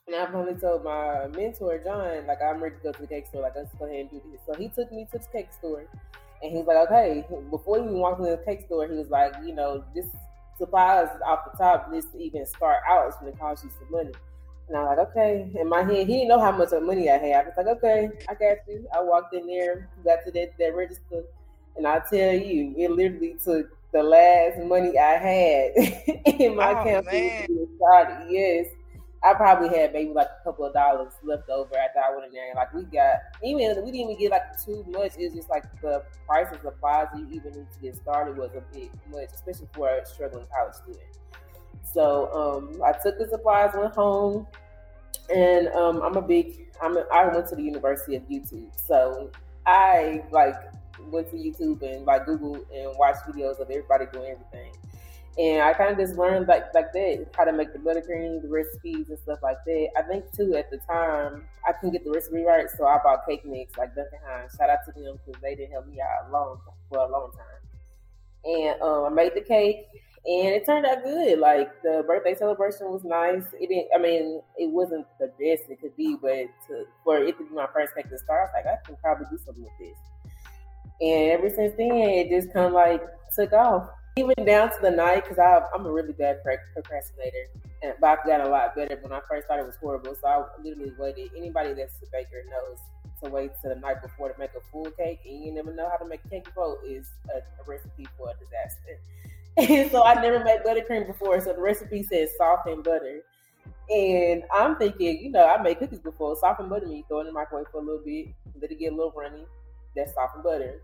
And 0.06 0.17
I 0.17 0.27
finally 0.27 0.55
told 0.55 0.82
my 0.82 1.27
mentor, 1.29 1.79
John, 1.85 2.27
like 2.27 2.38
I'm 2.43 2.62
ready 2.62 2.77
to 2.77 2.82
go 2.85 2.93
to 2.93 3.03
the 3.03 3.06
cake 3.06 3.27
store. 3.27 3.43
Like 3.43 3.53
let's 3.55 3.75
go 3.75 3.85
ahead 3.85 4.00
and 4.00 4.11
do 4.11 4.23
this. 4.32 4.41
So 4.47 4.55
he 4.55 4.69
took 4.69 4.91
me 4.91 5.06
to 5.12 5.19
the 5.19 5.25
cake 5.31 5.53
store. 5.53 5.85
And 6.43 6.57
he's 6.57 6.67
like, 6.67 6.89
okay, 6.89 7.25
before 7.51 7.79
you 7.79 7.85
even 7.85 7.99
walked 7.99 8.21
into 8.21 8.31
the 8.31 8.43
cake 8.45 8.63
store, 8.67 8.87
he 8.87 8.95
was 8.95 9.11
like, 9.11 9.35
you 9.45 9.55
know, 9.55 9.85
this 9.95 10.07
supplies 10.59 11.09
off 11.27 11.41
the 11.51 11.59
top, 11.59 11.91
this 11.93 12.07
to 12.07 12.19
even 12.19 12.47
start 12.47 12.79
out 12.89 13.09
is 13.09 13.15
going 13.21 13.33
to 13.33 13.39
cost 13.39 13.65
you 13.65 13.71
some 13.79 13.91
money. 13.91 14.13
And 14.69 14.79
I'm 14.79 14.87
like, 14.87 14.99
okay. 14.99 15.51
In 15.59 15.69
my 15.69 15.83
head, 15.83 16.07
he 16.07 16.15
didn't 16.15 16.29
know 16.29 16.41
how 16.41 16.53
much 16.53 16.73
of 16.73 16.83
money 16.83 17.11
I 17.11 17.19
had. 17.19 17.33
I 17.33 17.49
was 17.49 17.55
like, 17.57 17.67
okay, 17.67 18.09
I 18.29 18.35
got 18.35 18.59
you. 18.69 18.87
I 18.95 19.03
walked 19.03 19.35
in 19.35 19.47
there, 19.47 19.89
got 20.05 20.25
to 20.25 20.31
that, 20.33 20.53
that 20.59 20.75
register, 20.75 21.25
and 21.77 21.87
I 21.87 22.01
tell 22.11 22.35
you, 22.35 22.75
it 22.77 22.91
literally 22.91 23.37
took 23.43 23.77
the 23.93 24.03
last 24.03 24.59
money 24.61 24.99
I 24.99 25.17
had 25.17 25.73
in 26.41 26.57
my 26.57 26.73
oh, 26.73 26.81
account. 26.81 27.07
Yes. 28.31 28.67
I 29.22 29.34
probably 29.34 29.69
had 29.76 29.93
maybe 29.93 30.12
like 30.12 30.28
a 30.40 30.44
couple 30.44 30.64
of 30.64 30.72
dollars 30.72 31.12
left 31.22 31.50
over 31.50 31.76
after 31.76 32.00
I 32.00 32.14
went 32.14 32.28
in 32.28 32.32
there. 32.32 32.49
And 32.49 32.56
like 32.56 32.72
we 32.72 32.84
got 32.84 33.17
even 33.44 33.84
we 33.84 33.90
didn't 33.90 34.11
even 34.11 34.19
get 34.19 34.31
like 34.31 34.64
too 34.64 34.84
much. 34.88 35.12
It's 35.19 35.34
just 35.34 35.50
like 35.50 35.64
the 35.82 36.02
price 36.26 36.46
of 36.52 36.61
supplies 36.62 37.08
you 37.14 37.26
even 37.31 37.52
need 37.52 37.70
to 37.72 37.81
get 37.82 37.96
started 37.96 38.37
was 38.37 38.50
a 38.56 38.62
bit 38.75 38.90
much, 39.11 39.28
especially 39.34 39.69
for 39.75 39.88
a 39.88 40.06
struggling 40.06 40.46
college 40.55 40.75
student. 40.75 41.05
So 41.82 42.31
um, 42.32 42.82
I 42.82 42.93
took 42.93 43.19
the 43.19 43.28
supplies, 43.28 43.72
went 43.75 43.94
home, 43.94 44.46
and 45.34 45.69
um, 45.69 46.02
I'm 46.02 46.17
a 46.17 46.22
big. 46.22 46.69
I'm 46.82 46.96
a, 46.96 47.05
I 47.12 47.28
went 47.34 47.46
to 47.49 47.56
the 47.56 47.62
University 47.62 48.17
of 48.17 48.22
YouTube, 48.22 48.69
so 48.75 49.31
I 49.67 50.25
like 50.31 50.55
went 51.08 51.31
to 51.31 51.37
YouTube 51.37 51.82
and 51.82 52.06
like 52.06 52.25
Google 52.25 52.55
and 52.55 52.93
watched 52.96 53.22
videos 53.26 53.58
of 53.61 53.70
everybody 53.70 54.06
doing 54.12 54.32
everything. 54.32 54.72
And 55.41 55.63
I 55.63 55.73
kind 55.73 55.91
of 55.91 55.97
just 55.97 56.19
learned 56.19 56.49
like 56.49 56.75
like 56.75 56.93
that 56.93 57.27
how 57.35 57.45
to 57.45 57.53
make 57.53 57.73
the 57.73 57.79
buttercream, 57.79 58.43
the 58.43 58.49
recipes 58.49 59.09
and 59.09 59.19
stuff 59.21 59.39
like 59.43 59.57
that. 59.65 59.89
I 59.97 60.03
think 60.03 60.31
too 60.37 60.55
at 60.55 60.71
the 60.71 60.77
time 60.79 61.45
I 61.67 61.73
couldn't 61.73 61.93
get 61.93 62.05
the 62.05 62.11
recipe 62.11 62.43
right, 62.43 62.67
so 62.77 62.87
I 62.87 62.99
bought 63.03 63.27
cake 63.27 63.47
mix 63.47 63.79
like 63.79 63.95
Duncan 63.95 64.19
Hines. 64.27 64.55
Shout 64.59 64.69
out 64.69 64.81
to 64.85 64.93
them 64.93 65.19
because 65.25 65.41
they 65.41 65.55
didn't 65.55 65.73
help 65.73 65.87
me 65.87 65.99
out 65.99 66.29
a 66.29 66.31
long 66.31 66.59
for 66.91 66.99
a 66.99 67.11
long 67.11 67.31
time. 67.33 67.61
And 68.45 68.83
um, 68.83 69.05
I 69.05 69.09
made 69.09 69.35
the 69.35 69.41
cake, 69.41 69.87
and 70.27 70.49
it 70.49 70.67
turned 70.67 70.85
out 70.85 71.05
good. 71.05 71.39
Like 71.39 71.81
the 71.83 72.05
birthday 72.07 72.35
celebration 72.35 72.91
was 72.91 73.05
nice. 73.05 73.45
It 73.59 73.69
didn't. 73.69 73.89
I 73.95 73.99
mean, 73.99 74.43
it 74.59 74.71
wasn't 74.71 75.07
the 75.19 75.29
best 75.39 75.71
it 75.71 75.81
could 75.81 75.97
be, 75.97 76.17
but 76.21 76.49
to, 76.69 76.85
for 77.03 77.17
it 77.17 77.39
to 77.39 77.45
be 77.45 77.55
my 77.55 77.69
first 77.73 77.95
cake 77.95 78.11
to 78.11 78.19
start, 78.19 78.41
I 78.41 78.45
was 78.45 78.51
like, 78.55 78.67
I 78.67 78.87
can 78.87 78.97
probably 78.97 79.27
do 79.31 79.39
something 79.43 79.65
with 79.65 79.73
this. 79.79 79.97
And 81.01 81.31
ever 81.31 81.49
since 81.49 81.75
then, 81.79 81.93
it 81.93 82.29
just 82.29 82.53
kind 82.53 82.67
of 82.67 82.73
like 82.73 83.03
took 83.35 83.55
off. 83.55 83.89
Even 84.20 84.44
down 84.44 84.69
to 84.69 84.77
the 84.82 84.91
night, 84.91 85.24
because 85.27 85.39
I'm 85.39 85.86
a 85.86 85.91
really 85.91 86.12
bad 86.12 86.43
procrastinator, 86.43 87.46
and 87.82 87.94
but 88.00 88.19
I've 88.19 88.27
gotten 88.27 88.46
a 88.46 88.50
lot 88.50 88.77
better. 88.77 88.98
When 89.00 89.12
I 89.12 89.20
first 89.27 89.46
started, 89.46 89.62
it 89.62 89.67
was 89.67 89.77
horrible. 89.77 90.15
So 90.20 90.29
I 90.29 90.44
literally 90.62 90.93
waited. 90.98 91.31
Anybody 91.34 91.72
that's 91.72 91.94
a 92.03 92.06
baker 92.12 92.44
knows 92.50 92.79
to 93.22 93.31
wait 93.31 93.53
to 93.62 93.70
the 93.70 93.77
night 93.77 94.03
before 94.03 94.31
to 94.31 94.39
make 94.39 94.50
a 94.50 94.60
full 94.70 94.91
cake, 94.91 95.20
and 95.27 95.43
you 95.43 95.53
never 95.53 95.72
know 95.72 95.89
how 95.89 95.96
to 95.96 96.06
make 96.06 96.20
cake 96.29 96.44
before 96.44 96.79
is 96.86 97.08
a, 97.34 97.39
a 97.39 97.65
recipe 97.67 98.06
for 98.19 98.29
a 98.29 98.34
disaster. 98.34 99.00
And 99.56 99.91
so 99.91 100.05
I 100.05 100.20
never 100.20 100.44
made 100.44 100.60
buttercream 100.67 101.06
before. 101.06 101.41
So 101.41 101.55
the 101.55 101.60
recipe 101.60 102.03
says 102.03 102.31
soften 102.36 102.82
butter. 102.82 103.20
And 103.89 104.43
I'm 104.55 104.77
thinking, 104.77 105.19
you 105.24 105.31
know, 105.31 105.46
I 105.46 105.62
made 105.62 105.79
cookies 105.79 105.98
before. 105.98 106.36
Soften 106.36 106.69
butter 106.69 106.86
me, 106.86 107.06
throw 107.08 107.20
in 107.20 107.27
the 107.27 107.32
microwave 107.32 107.67
for 107.72 107.79
a 107.79 107.84
little 107.84 108.03
bit, 108.05 108.29
let 108.60 108.70
it 108.70 108.79
get 108.79 108.93
a 108.93 108.96
little 108.96 109.12
runny. 109.17 109.46
That's 109.96 110.12
softened 110.12 110.44
butter. 110.44 110.82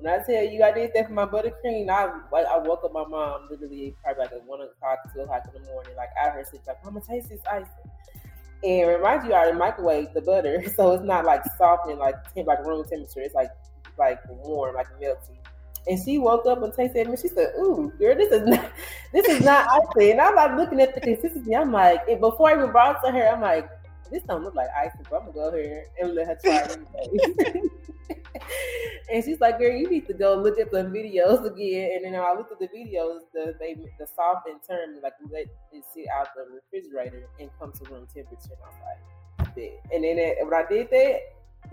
When 0.00 0.12
I 0.12 0.22
tell 0.24 0.42
you 0.42 0.62
I 0.62 0.72
did 0.72 0.92
that 0.94 1.08
for 1.08 1.12
my 1.12 1.26
buttercream, 1.26 1.88
I 1.90 2.10
like 2.32 2.46
I 2.46 2.58
woke 2.58 2.84
up 2.84 2.92
my 2.92 3.04
mom 3.04 3.48
literally 3.50 3.94
probably 4.02 4.24
like 4.24 4.32
at 4.32 4.44
one 4.44 4.60
o'clock, 4.62 4.98
two 5.14 5.20
o'clock 5.20 5.42
in 5.54 5.62
the 5.62 5.68
morning, 5.68 5.92
like 5.96 6.08
of 6.24 6.32
her 6.32 6.44
sleep, 6.48 6.62
like, 6.66 6.82
Mama, 6.84 7.00
taste 7.06 7.28
this 7.28 7.40
icing. 7.50 7.68
And 8.62 8.88
remind 8.88 9.26
you, 9.26 9.32
I 9.32 9.40
already 9.40 9.58
microwave 9.58 10.12
the 10.14 10.22
butter, 10.22 10.62
so 10.76 10.92
it's 10.92 11.04
not 11.04 11.24
like 11.24 11.42
soft 11.58 11.88
and 11.88 11.98
like 11.98 12.16
like 12.36 12.64
room 12.64 12.84
temperature. 12.84 13.20
It's 13.20 13.34
like 13.34 13.50
like 13.98 14.20
warm, 14.28 14.74
like 14.74 14.86
melty. 15.00 15.36
And 15.86 15.98
she 16.02 16.18
woke 16.18 16.46
up 16.46 16.62
and 16.62 16.72
tasted 16.72 17.00
it, 17.00 17.06
and 17.06 17.18
she 17.18 17.28
said, 17.28 17.52
"Ooh, 17.58 17.92
girl, 17.98 18.14
this 18.14 18.30
is 18.32 18.46
not 18.46 18.72
this 19.12 19.28
is 19.28 19.44
not 19.44 19.68
icing." 19.96 20.12
And 20.12 20.20
I'm 20.20 20.34
like 20.34 20.56
looking 20.56 20.80
at 20.80 20.94
the 20.94 21.00
consistency. 21.00 21.54
I'm 21.54 21.72
like, 21.72 22.06
before 22.20 22.50
I 22.50 22.54
even 22.54 22.70
brought 22.70 22.96
it 22.96 23.06
to 23.06 23.12
her, 23.12 23.28
I'm 23.28 23.40
like, 23.40 23.68
"This 24.10 24.22
don't 24.24 24.44
look 24.44 24.54
like 24.54 24.68
icing." 24.76 25.04
So 25.08 25.16
I'm 25.16 25.32
gonna 25.32 25.50
go 25.50 25.56
here 25.56 25.84
and 26.00 26.14
let 26.14 26.26
her 26.26 26.38
try 26.42 26.66
it. 26.68 27.70
and 29.12 29.24
she's 29.24 29.40
like, 29.40 29.58
"Girl, 29.58 29.72
you 29.72 29.88
need 29.88 30.06
to 30.06 30.14
go 30.14 30.34
look 30.34 30.58
at 30.58 30.70
the 30.70 30.84
videos 30.84 31.44
again." 31.44 31.92
And 31.96 32.04
then 32.04 32.20
I 32.20 32.32
looked 32.34 32.52
at 32.52 32.58
the 32.58 32.68
videos, 32.68 33.20
the 33.32 33.54
they 33.58 33.74
the 33.98 34.06
soften 34.06 34.60
term 34.66 35.00
like 35.02 35.14
let 35.30 35.46
it 35.72 35.84
sit 35.94 36.06
out 36.14 36.28
the 36.34 36.46
refrigerator 36.54 37.28
and 37.38 37.50
come 37.58 37.72
to 37.72 37.84
room 37.90 38.06
temperature. 38.14 38.50
And 38.52 38.62
I 38.64 38.68
was 38.68 38.76
like, 38.84 39.54
Bet. 39.54 39.80
and 39.92 40.04
then 40.04 40.18
it, 40.18 40.36
when 40.42 40.54
I 40.54 40.64
did 40.68 40.88
that, 40.90 41.20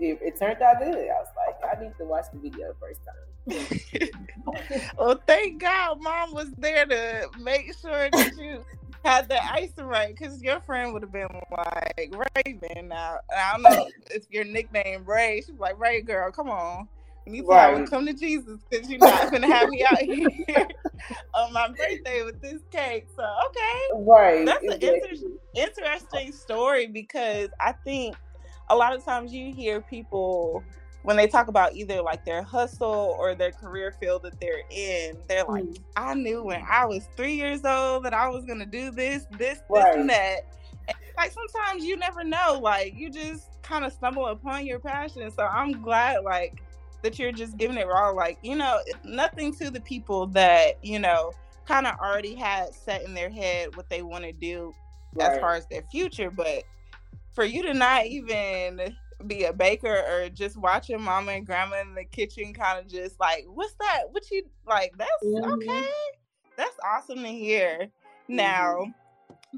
it, 0.00 0.18
it, 0.22 0.38
turned 0.38 0.62
out 0.62 0.78
good. 0.78 0.94
I 0.94 1.18
was 1.18 1.28
like, 1.36 1.78
I 1.78 1.82
need 1.82 1.92
to 1.98 2.04
watch 2.04 2.26
the 2.32 2.38
video 2.38 2.74
first 2.80 3.00
time. 3.04 3.28
well, 4.98 5.20
thank 5.26 5.60
God, 5.60 6.00
Mom 6.00 6.34
was 6.34 6.50
there 6.58 6.86
to 6.86 7.28
make 7.40 7.74
sure 7.80 8.10
that 8.10 8.36
you 8.36 8.64
had 9.04 9.28
the 9.28 9.42
icing 9.52 9.84
right 9.84 10.14
because 10.16 10.42
your 10.42 10.60
friend 10.60 10.92
would 10.92 11.02
have 11.02 11.12
been 11.12 11.28
like 11.50 12.14
Raven. 12.44 12.88
Now 12.88 13.18
I 13.36 13.52
don't 13.52 13.62
know 13.62 13.88
if 14.10 14.24
your 14.30 14.44
nickname 14.44 15.04
Ray. 15.04 15.42
She's 15.44 15.58
like 15.58 15.78
Ray, 15.78 16.02
girl, 16.02 16.30
come 16.30 16.50
on. 16.50 16.88
You 17.26 17.32
need 17.32 17.44
right. 17.46 17.76
to 17.76 17.86
come 17.86 18.06
to 18.06 18.14
Jesus 18.14 18.58
because 18.70 18.88
you're 18.88 18.98
not 18.98 19.30
gonna 19.30 19.46
have 19.46 19.68
me 19.68 19.84
out 19.84 20.00
here 20.00 20.66
on 21.34 21.52
my 21.52 21.68
birthday 21.68 22.22
with 22.24 22.40
this 22.40 22.62
cake. 22.70 23.06
So 23.14 23.22
okay, 23.22 24.02
right. 24.02 24.46
That's 24.46 24.64
an 24.64 24.82
inter- 24.82 25.28
interesting 25.54 26.32
story 26.32 26.86
because 26.86 27.50
I 27.60 27.72
think 27.84 28.16
a 28.70 28.74
lot 28.76 28.94
of 28.94 29.04
times 29.04 29.32
you 29.32 29.52
hear 29.52 29.80
people 29.82 30.64
when 31.08 31.16
they 31.16 31.26
talk 31.26 31.48
about 31.48 31.74
either 31.74 32.02
like 32.02 32.22
their 32.26 32.42
hustle 32.42 33.16
or 33.18 33.34
their 33.34 33.50
career 33.50 33.94
field 33.98 34.22
that 34.22 34.38
they're 34.38 34.60
in, 34.68 35.16
they're 35.26 35.42
like, 35.44 35.64
mm. 35.64 35.78
I 35.96 36.12
knew 36.12 36.42
when 36.42 36.62
I 36.70 36.84
was 36.84 37.08
three 37.16 37.32
years 37.32 37.64
old 37.64 38.04
that 38.04 38.12
I 38.12 38.28
was 38.28 38.44
gonna 38.44 38.66
do 38.66 38.90
this, 38.90 39.24
this, 39.38 39.62
right. 39.70 39.84
this, 39.84 39.96
and 39.96 40.10
that. 40.10 40.40
And 40.86 40.98
like 41.16 41.32
sometimes 41.32 41.82
you 41.82 41.96
never 41.96 42.24
know, 42.24 42.60
like 42.62 42.92
you 42.94 43.08
just 43.08 43.62
kind 43.62 43.86
of 43.86 43.92
stumble 43.94 44.26
upon 44.26 44.66
your 44.66 44.78
passion. 44.80 45.30
So 45.30 45.44
I'm 45.44 45.80
glad, 45.80 46.24
like, 46.24 46.60
that 47.02 47.18
you're 47.18 47.32
just 47.32 47.56
giving 47.56 47.78
it 47.78 47.86
raw. 47.86 48.10
Like, 48.10 48.38
you 48.42 48.54
know, 48.54 48.78
nothing 49.02 49.54
to 49.54 49.70
the 49.70 49.80
people 49.80 50.26
that 50.26 50.72
you 50.82 50.98
know 50.98 51.32
kind 51.64 51.86
of 51.86 51.94
already 52.00 52.34
had 52.34 52.74
set 52.74 53.02
in 53.04 53.14
their 53.14 53.30
head 53.30 53.74
what 53.76 53.88
they 53.88 54.02
want 54.02 54.24
to 54.24 54.32
do 54.32 54.74
right. 55.14 55.30
as 55.30 55.38
far 55.38 55.54
as 55.54 55.66
their 55.68 55.84
future, 55.90 56.30
but 56.30 56.64
for 57.32 57.44
you 57.44 57.62
to 57.62 57.72
not 57.72 58.04
even 58.04 58.94
be 59.26 59.44
a 59.44 59.52
baker 59.52 60.04
or 60.08 60.28
just 60.28 60.56
watching 60.56 61.00
mama 61.00 61.32
and 61.32 61.46
grandma 61.46 61.80
in 61.80 61.94
the 61.94 62.04
kitchen 62.04 62.52
kind 62.54 62.78
of 62.78 62.86
just 62.86 63.18
like 63.18 63.44
what's 63.48 63.74
that 63.74 64.04
what 64.10 64.30
you 64.30 64.42
like 64.66 64.92
that's 64.96 65.10
mm-hmm. 65.24 65.52
okay 65.52 65.88
that's 66.56 66.76
awesome 66.84 67.22
to 67.22 67.28
hear 67.28 67.78
mm-hmm. 67.80 68.36
now 68.36 68.84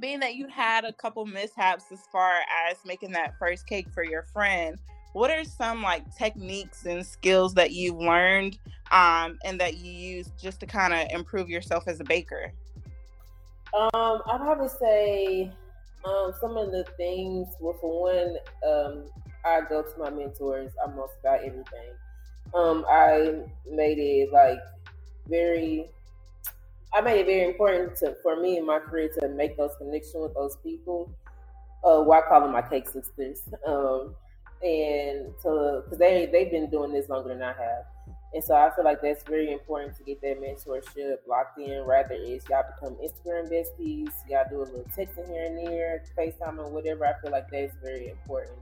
being 0.00 0.20
that 0.20 0.34
you 0.34 0.48
had 0.48 0.84
a 0.84 0.92
couple 0.92 1.26
mishaps 1.26 1.84
as 1.92 2.00
far 2.10 2.32
as 2.68 2.76
making 2.86 3.12
that 3.12 3.34
first 3.38 3.66
cake 3.66 3.88
for 3.92 4.04
your 4.04 4.22
friend 4.22 4.78
what 5.12 5.30
are 5.30 5.44
some 5.44 5.82
like 5.82 6.04
techniques 6.16 6.86
and 6.86 7.04
skills 7.04 7.52
that 7.54 7.72
you've 7.72 7.98
learned 7.98 8.58
um, 8.92 9.38
and 9.44 9.60
that 9.60 9.76
you 9.76 9.90
use 9.90 10.30
just 10.40 10.60
to 10.60 10.66
kind 10.66 10.94
of 10.94 11.06
improve 11.10 11.48
yourself 11.48 11.84
as 11.86 12.00
a 12.00 12.04
baker 12.04 12.52
um 13.74 14.20
i'd 14.26 14.40
probably 14.40 14.68
say 14.68 15.52
um, 16.04 16.32
some 16.40 16.56
of 16.56 16.70
the 16.72 16.84
things 16.96 17.48
well 17.60 17.76
for 17.80 18.02
one 18.02 18.36
um, 18.66 19.04
I 19.44 19.60
go 19.68 19.82
to 19.82 19.98
my 19.98 20.10
mentors 20.10 20.72
almost 20.84 21.14
about 21.20 21.40
everything. 21.40 21.92
Um, 22.54 22.84
I 22.88 23.42
made 23.70 23.98
it 23.98 24.32
like 24.32 24.60
very. 25.28 25.86
I 26.92 27.00
made 27.00 27.20
it 27.20 27.26
very 27.26 27.44
important 27.48 27.96
to, 27.98 28.16
for 28.22 28.40
me 28.40 28.58
in 28.58 28.66
my 28.66 28.80
career 28.80 29.10
to 29.20 29.28
make 29.28 29.56
those 29.56 29.72
connections 29.78 30.16
with 30.16 30.34
those 30.34 30.56
people. 30.56 31.12
Uh, 31.84 32.02
well, 32.06 32.20
I 32.24 32.28
call 32.28 32.42
them 32.42 32.52
my 32.52 32.62
cake 32.62 32.88
sisters, 32.88 33.42
um, 33.66 34.14
and 34.62 35.32
to 35.42 35.82
because 35.84 35.98
they 35.98 36.28
they've 36.32 36.50
been 36.50 36.70
doing 36.70 36.92
this 36.92 37.08
longer 37.08 37.30
than 37.30 37.42
I 37.42 37.52
have, 37.52 37.84
and 38.34 38.42
so 38.44 38.54
I 38.54 38.70
feel 38.74 38.84
like 38.84 39.00
that's 39.02 39.22
very 39.24 39.52
important 39.52 39.96
to 39.98 40.04
get 40.04 40.20
that 40.22 40.40
mentorship 40.42 41.18
locked 41.28 41.58
in. 41.58 41.82
Rather 41.86 42.14
is 42.14 42.44
y'all 42.50 42.64
become 42.74 42.96
Instagram 42.96 43.50
besties, 43.50 44.10
y'all 44.28 44.44
do 44.50 44.58
a 44.62 44.64
little 44.64 44.86
texting 44.96 45.28
here 45.28 45.44
and 45.46 45.66
there, 45.66 46.02
FaceTime 46.18 46.58
or 46.58 46.68
whatever. 46.68 47.06
I 47.06 47.20
feel 47.22 47.30
like 47.30 47.50
that's 47.50 47.74
very 47.82 48.08
important 48.08 48.58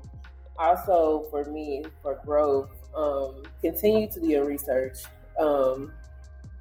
also 0.59 1.27
for 1.31 1.45
me 1.45 1.85
for 2.03 2.21
growth, 2.25 2.71
um, 2.97 3.43
continue 3.61 4.11
to 4.11 4.21
do 4.21 4.27
your 4.27 4.45
research. 4.45 4.99
Um, 5.38 5.93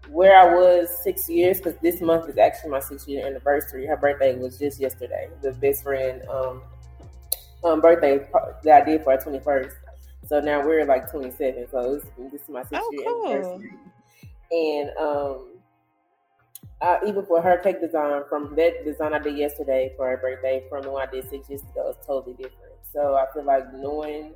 where 0.10 0.38
I 0.38 0.56
was 0.56 0.90
six 1.04 1.28
years, 1.30 1.58
because 1.58 1.76
this 1.82 2.00
month 2.00 2.30
is 2.30 2.38
actually 2.38 2.70
my 2.70 2.80
six 2.80 3.08
year 3.08 3.26
anniversary. 3.28 3.86
Her 3.86 3.98
birthday 3.98 4.38
was 4.38 4.58
just 4.58 4.80
yesterday. 4.80 5.28
The 5.42 5.52
best 5.52 5.84
friend 5.84 6.22
um, 6.30 6.62
um, 7.64 7.82
birthday 7.82 8.26
that 8.64 8.84
I 8.84 8.86
did 8.86 9.04
for 9.04 9.12
her 9.12 9.22
twenty 9.22 9.40
first. 9.40 9.76
So 10.26 10.40
now 10.40 10.66
we're 10.66 10.86
like 10.86 11.12
twenty 11.12 11.32
seven. 11.32 11.68
So 11.72 12.00
this 12.32 12.42
is 12.42 12.50
my 12.50 12.64
six 12.64 12.82
oh, 12.82 12.90
year 12.92 13.04
cool. 13.06 13.32
anniversary. 13.32 13.74
And 14.50 14.90
um, 14.98 15.48
I, 16.82 17.00
even 17.06 17.26
for 17.26 17.42
her 17.42 17.58
cake 17.58 17.82
design, 17.82 18.22
from 18.30 18.56
that 18.56 18.86
design 18.86 19.14
I 19.14 19.20
did 19.20 19.38
yesterday 19.38 19.92
for 19.98 20.08
her 20.08 20.18
birthday, 20.18 20.64
from 20.70 20.84
the 20.84 20.92
one 20.92 21.06
I 21.06 21.12
did 21.12 21.30
six 21.30 21.50
years 21.50 21.64
ago, 21.64 21.94
it's 21.98 22.06
totally 22.06 22.36
different. 22.36 22.67
So 22.98 23.16
I 23.16 23.32
feel 23.32 23.44
like 23.44 23.72
knowing, 23.76 24.34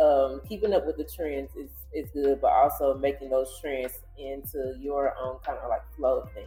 um, 0.00 0.40
keeping 0.48 0.72
up 0.72 0.86
with 0.86 0.98
the 0.98 1.02
trends 1.02 1.50
is, 1.56 1.70
is 1.92 2.08
good, 2.12 2.40
but 2.40 2.52
also 2.52 2.96
making 2.96 3.30
those 3.30 3.58
trends 3.60 3.92
into 4.16 4.76
your 4.78 5.16
own 5.20 5.38
kind 5.44 5.58
of 5.58 5.68
like 5.68 5.82
flow 5.96 6.20
of 6.20 6.32
things. 6.32 6.46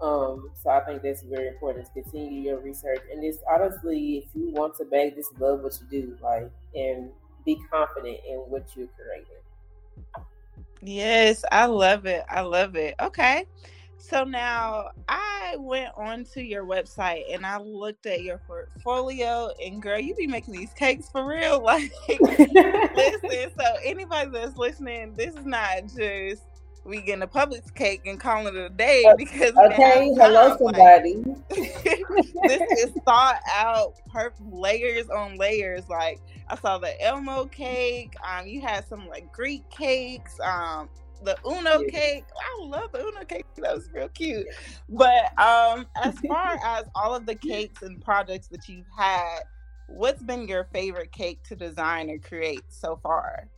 Um, 0.00 0.52
so 0.54 0.70
I 0.70 0.78
think 0.84 1.02
that's 1.02 1.22
very 1.22 1.48
important 1.48 1.86
to 1.86 2.02
continue 2.02 2.42
your 2.42 2.60
research. 2.60 3.00
And 3.12 3.24
it's 3.24 3.38
honestly, 3.50 4.18
if 4.18 4.26
you 4.32 4.50
want 4.50 4.76
to 4.76 4.84
bake, 4.84 5.16
just 5.16 5.36
love 5.40 5.60
what 5.60 5.76
you 5.80 6.02
do, 6.02 6.16
like, 6.22 6.48
and 6.76 7.10
be 7.44 7.58
confident 7.72 8.18
in 8.28 8.36
what 8.36 8.68
you're 8.76 8.86
creating. 8.96 9.42
Yes, 10.82 11.44
I 11.50 11.66
love 11.66 12.06
it. 12.06 12.22
I 12.28 12.42
love 12.42 12.76
it. 12.76 12.94
Okay. 13.00 13.44
So 14.00 14.24
now 14.24 14.90
I 15.08 15.56
went 15.58 15.92
onto 15.94 16.40
your 16.40 16.64
website 16.64 17.22
and 17.32 17.44
I 17.44 17.58
looked 17.58 18.06
at 18.06 18.22
your 18.22 18.38
portfolio 18.38 19.50
and 19.62 19.80
girl, 19.80 19.98
you 19.98 20.14
be 20.14 20.26
making 20.26 20.54
these 20.54 20.72
cakes 20.72 21.08
for 21.10 21.26
real. 21.26 21.60
Like 21.70 21.92
listen, 22.08 23.50
so 23.56 23.64
anybody 23.84 24.30
that's 24.30 24.56
listening, 24.56 25.14
this 25.14 25.34
is 25.34 25.44
not 25.44 25.82
just 25.96 26.42
we 26.84 27.02
getting 27.02 27.22
a 27.22 27.26
Publix 27.26 27.72
cake 27.74 28.06
and 28.06 28.18
calling 28.18 28.54
it 28.54 28.58
a 28.58 28.70
day 28.70 29.04
because 29.16 29.52
okay, 29.56 30.10
hello 30.14 30.56
somebody. 30.56 31.16
Like, 31.16 31.48
this 31.50 32.62
is 32.78 32.90
thought 33.04 33.40
out, 33.54 33.94
perfect 34.10 34.40
layers 34.50 35.08
on 35.10 35.36
layers. 35.36 35.88
Like 35.88 36.20
I 36.48 36.56
saw 36.56 36.78
the 36.78 37.00
Elmo 37.02 37.44
cake. 37.44 38.14
Um, 38.26 38.46
you 38.46 38.60
had 38.62 38.88
some 38.88 39.06
like 39.08 39.30
Greek 39.32 39.68
cakes. 39.70 40.40
Um, 40.40 40.88
the 41.22 41.36
Uno 41.46 41.80
yeah. 41.80 41.90
cake. 41.90 42.24
I 42.36 42.64
love 42.64 42.92
the 42.92 43.00
Uno 43.00 43.24
cake. 43.24 43.46
That 43.56 43.74
was 43.74 43.90
real 43.92 44.08
cute. 44.08 44.46
But 44.88 45.38
um, 45.38 45.86
as 46.02 46.18
far 46.28 46.58
as 46.64 46.84
all 46.94 47.14
of 47.14 47.26
the 47.26 47.34
cakes 47.34 47.82
and 47.82 48.00
projects 48.02 48.48
that 48.48 48.68
you've 48.68 48.86
had, 48.96 49.40
what's 49.88 50.22
been 50.22 50.48
your 50.48 50.64
favorite 50.72 51.12
cake 51.12 51.42
to 51.44 51.56
design 51.56 52.10
or 52.10 52.18
create 52.18 52.64
so 52.68 52.98
far? 53.02 53.48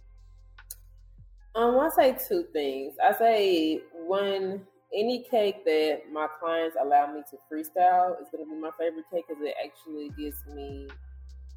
Um, 1.55 1.79
I 1.79 1.91
say 1.95 2.17
two 2.29 2.47
things. 2.53 2.95
I 3.03 3.13
say 3.13 3.81
one, 3.93 4.63
any 4.95 5.25
cake 5.31 5.65
that 5.65 6.03
my 6.11 6.27
clients 6.41 6.77
allow 6.81 7.13
me 7.13 7.23
to 7.31 7.37
freestyle 7.51 8.21
is 8.21 8.29
going 8.33 8.45
to 8.45 8.51
be 8.51 8.59
my 8.59 8.71
favorite 8.79 9.05
cake 9.13 9.25
because 9.29 9.43
it 9.43 9.55
actually 9.63 10.11
gives 10.19 10.43
me 10.55 10.89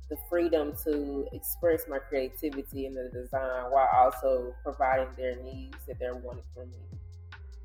the 0.10 0.18
freedom 0.30 0.74
to 0.84 1.28
express 1.34 1.84
my 1.90 1.98
creativity 1.98 2.86
in 2.86 2.94
the 2.94 3.10
design 3.12 3.72
while 3.72 3.90
also 3.94 4.54
providing 4.64 5.08
their 5.18 5.36
needs 5.38 5.78
that 5.88 5.98
they're 6.00 6.16
wanting 6.16 6.44
from 6.54 6.70
me. 6.70 7.00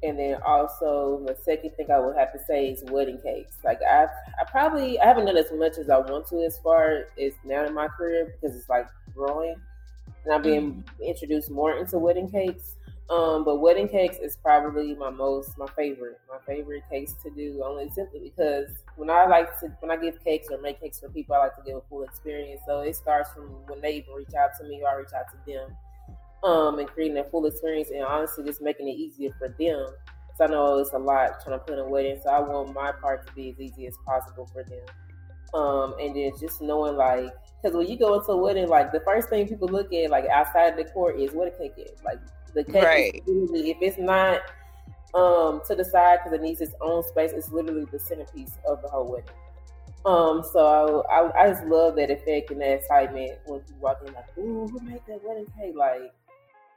And 0.03 0.19
then 0.19 0.41
also 0.47 1.23
the 1.27 1.37
second 1.43 1.73
thing 1.77 1.91
I 1.91 2.01
would 2.01 2.17
have 2.17 2.33
to 2.33 2.39
say 2.47 2.71
is 2.71 2.83
wedding 2.91 3.21
cakes. 3.23 3.59
Like 3.63 3.81
I've 3.83 4.09
I 4.41 4.51
probably 4.51 4.99
I 4.99 5.07
haven't 5.07 5.27
done 5.27 5.37
as 5.37 5.53
much 5.53 5.77
as 5.77 5.91
I 5.91 5.99
want 5.99 6.27
to 6.29 6.43
as 6.43 6.59
far 6.59 7.09
as 7.21 7.33
now 7.45 7.67
in 7.67 7.75
my 7.75 7.89
career 7.89 8.35
because 8.41 8.57
it's 8.57 8.69
like 8.71 8.87
growing 9.15 9.57
and 10.25 10.35
I'm 10.35 10.43
being 10.43 10.73
mm-hmm. 10.73 11.03
introduced 11.03 11.51
more 11.51 11.77
into 11.77 11.99
wedding 11.99 12.31
cakes. 12.31 12.77
Um, 13.11 13.45
but 13.45 13.57
wedding 13.57 13.89
cakes 13.89 14.19
is 14.19 14.37
probably 14.37 14.95
my 14.95 15.11
most 15.11 15.59
my 15.59 15.67
favorite, 15.75 16.21
my 16.29 16.39
favorite 16.47 16.85
cakes 16.89 17.15
to 17.25 17.31
do. 17.31 17.61
Only 17.65 17.91
simply 17.91 18.21
because 18.21 18.69
when 18.95 19.11
I 19.11 19.27
like 19.27 19.59
to 19.61 19.67
when 19.81 19.91
I 19.91 20.01
give 20.01 20.23
cakes 20.23 20.47
or 20.49 20.61
make 20.61 20.81
cakes 20.81 21.01
for 21.01 21.09
people, 21.09 21.35
I 21.35 21.39
like 21.39 21.57
to 21.57 21.63
give 21.67 21.77
a 21.77 21.81
full 21.89 22.05
experience. 22.05 22.61
So 22.69 22.81
it 22.81 22.95
starts 22.95 23.33
from 23.33 23.49
when 23.67 23.81
they 23.81 23.97
even 23.97 24.15
reach 24.15 24.35
out 24.39 24.51
to 24.61 24.65
me, 24.65 24.81
or 24.83 24.91
I 24.91 24.95
reach 24.95 25.13
out 25.13 25.25
to 25.33 25.53
them, 25.53 25.77
um, 26.45 26.79
and 26.79 26.89
creating 26.89 27.19
a 27.19 27.25
full 27.25 27.47
experience, 27.47 27.91
and 27.91 28.05
honestly, 28.05 28.45
just 28.45 28.63
making 28.63 28.87
it 28.87 28.93
easier 28.93 29.35
for 29.41 29.49
them. 29.49 29.57
Because 29.59 30.41
I 30.41 30.47
know 30.47 30.79
it's 30.79 30.93
a 30.93 30.99
lot 30.99 31.43
trying 31.43 31.59
to 31.59 31.65
put 31.65 31.75
in 31.75 31.81
a 31.81 31.89
wedding, 31.89 32.21
so 32.23 32.31
I 32.31 32.39
want 32.39 32.73
my 32.73 32.93
part 32.93 33.27
to 33.27 33.33
be 33.33 33.51
as 33.51 33.59
easy 33.59 33.89
as 33.89 33.97
possible 34.07 34.49
for 34.53 34.63
them. 34.63 34.87
Um, 35.53 35.97
and 36.01 36.15
then 36.15 36.31
just 36.39 36.63
knowing 36.63 36.95
like, 36.95 37.33
because 37.61 37.77
when 37.77 37.89
you 37.89 37.99
go 37.99 38.15
into 38.15 38.31
a 38.31 38.37
wedding, 38.37 38.69
like 38.69 38.93
the 38.93 39.01
first 39.01 39.29
thing 39.29 39.49
people 39.49 39.67
look 39.67 39.93
at, 39.93 40.11
like 40.11 40.27
outside 40.27 40.77
the 40.77 40.85
court, 40.85 41.19
is 41.19 41.33
what 41.33 41.49
a 41.49 41.51
cake 41.51 41.75
is. 41.77 42.01
Like 42.05 42.21
the 42.55 42.65
cake 42.65 42.85
right. 42.85 43.23
if 43.27 43.77
it's 43.81 43.99
not 43.99 44.41
um 45.15 45.61
to 45.67 45.75
the 45.75 45.85
side 45.85 46.19
because 46.23 46.39
it 46.39 46.43
needs 46.43 46.61
its 46.61 46.75
own 46.81 47.03
space, 47.03 47.33
it's 47.33 47.51
literally 47.51 47.87
the 47.87 47.99
centerpiece 47.99 48.59
of 48.69 48.81
the 48.83 48.89
whole 48.89 49.11
wedding. 49.11 49.35
Um, 50.07 50.43
so 50.53 51.05
I, 51.11 51.43
I 51.43 51.49
just 51.51 51.65
love 51.67 51.97
that 51.97 52.11
effect 52.11 52.51
and 52.51 52.61
that 52.61 52.73
excitement 52.73 53.33
when 53.45 53.61
people 53.61 53.81
walk 53.81 54.01
in 54.07 54.15
like, 54.15 54.39
ooh, 54.39 54.67
who 54.67 54.81
made 54.81 55.01
that 55.07 55.21
wedding 55.23 55.47
cake? 55.59 55.75
Like, 55.77 56.13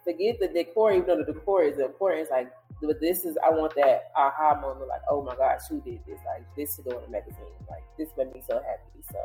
forget 0.03 0.39
the 0.42 0.50
decor, 0.50 0.92
even 0.92 1.08
though 1.08 1.24
the 1.24 1.32
decor 1.32 1.63
is 1.63 1.80
important. 1.80 2.24
It's 2.24 2.32
like, 2.32 2.51
but 2.82 3.00
this 3.00 3.24
is 3.24 3.38
I 3.42 3.50
want 3.50 3.75
that 3.75 4.12
aha 4.18 4.60
moment, 4.60 4.89
like, 4.89 5.01
oh 5.10 5.22
my 5.22 5.36
gosh, 5.36 5.62
who 5.70 5.80
did 5.80 6.00
this? 6.06 6.20
Like, 6.25 6.44
this 6.58 6.75
should 6.75 6.84
go 6.84 6.98
in 6.98 7.06
the 7.06 7.12
magazine. 7.12 7.46
Like, 7.70 7.84
this 7.98 8.10
made 8.18 8.34
me 8.34 8.44
so 8.46 8.56
happy. 8.56 9.06
So, 9.10 9.20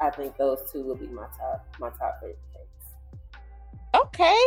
I 0.00 0.10
think 0.10 0.36
those 0.36 0.60
two 0.70 0.84
will 0.84 0.94
be 0.94 1.08
my 1.08 1.26
top 1.36 1.66
my 1.80 1.90
top 1.90 2.20
favorite 2.20 2.38
cakes. 2.52 3.40
Okay. 3.94 4.40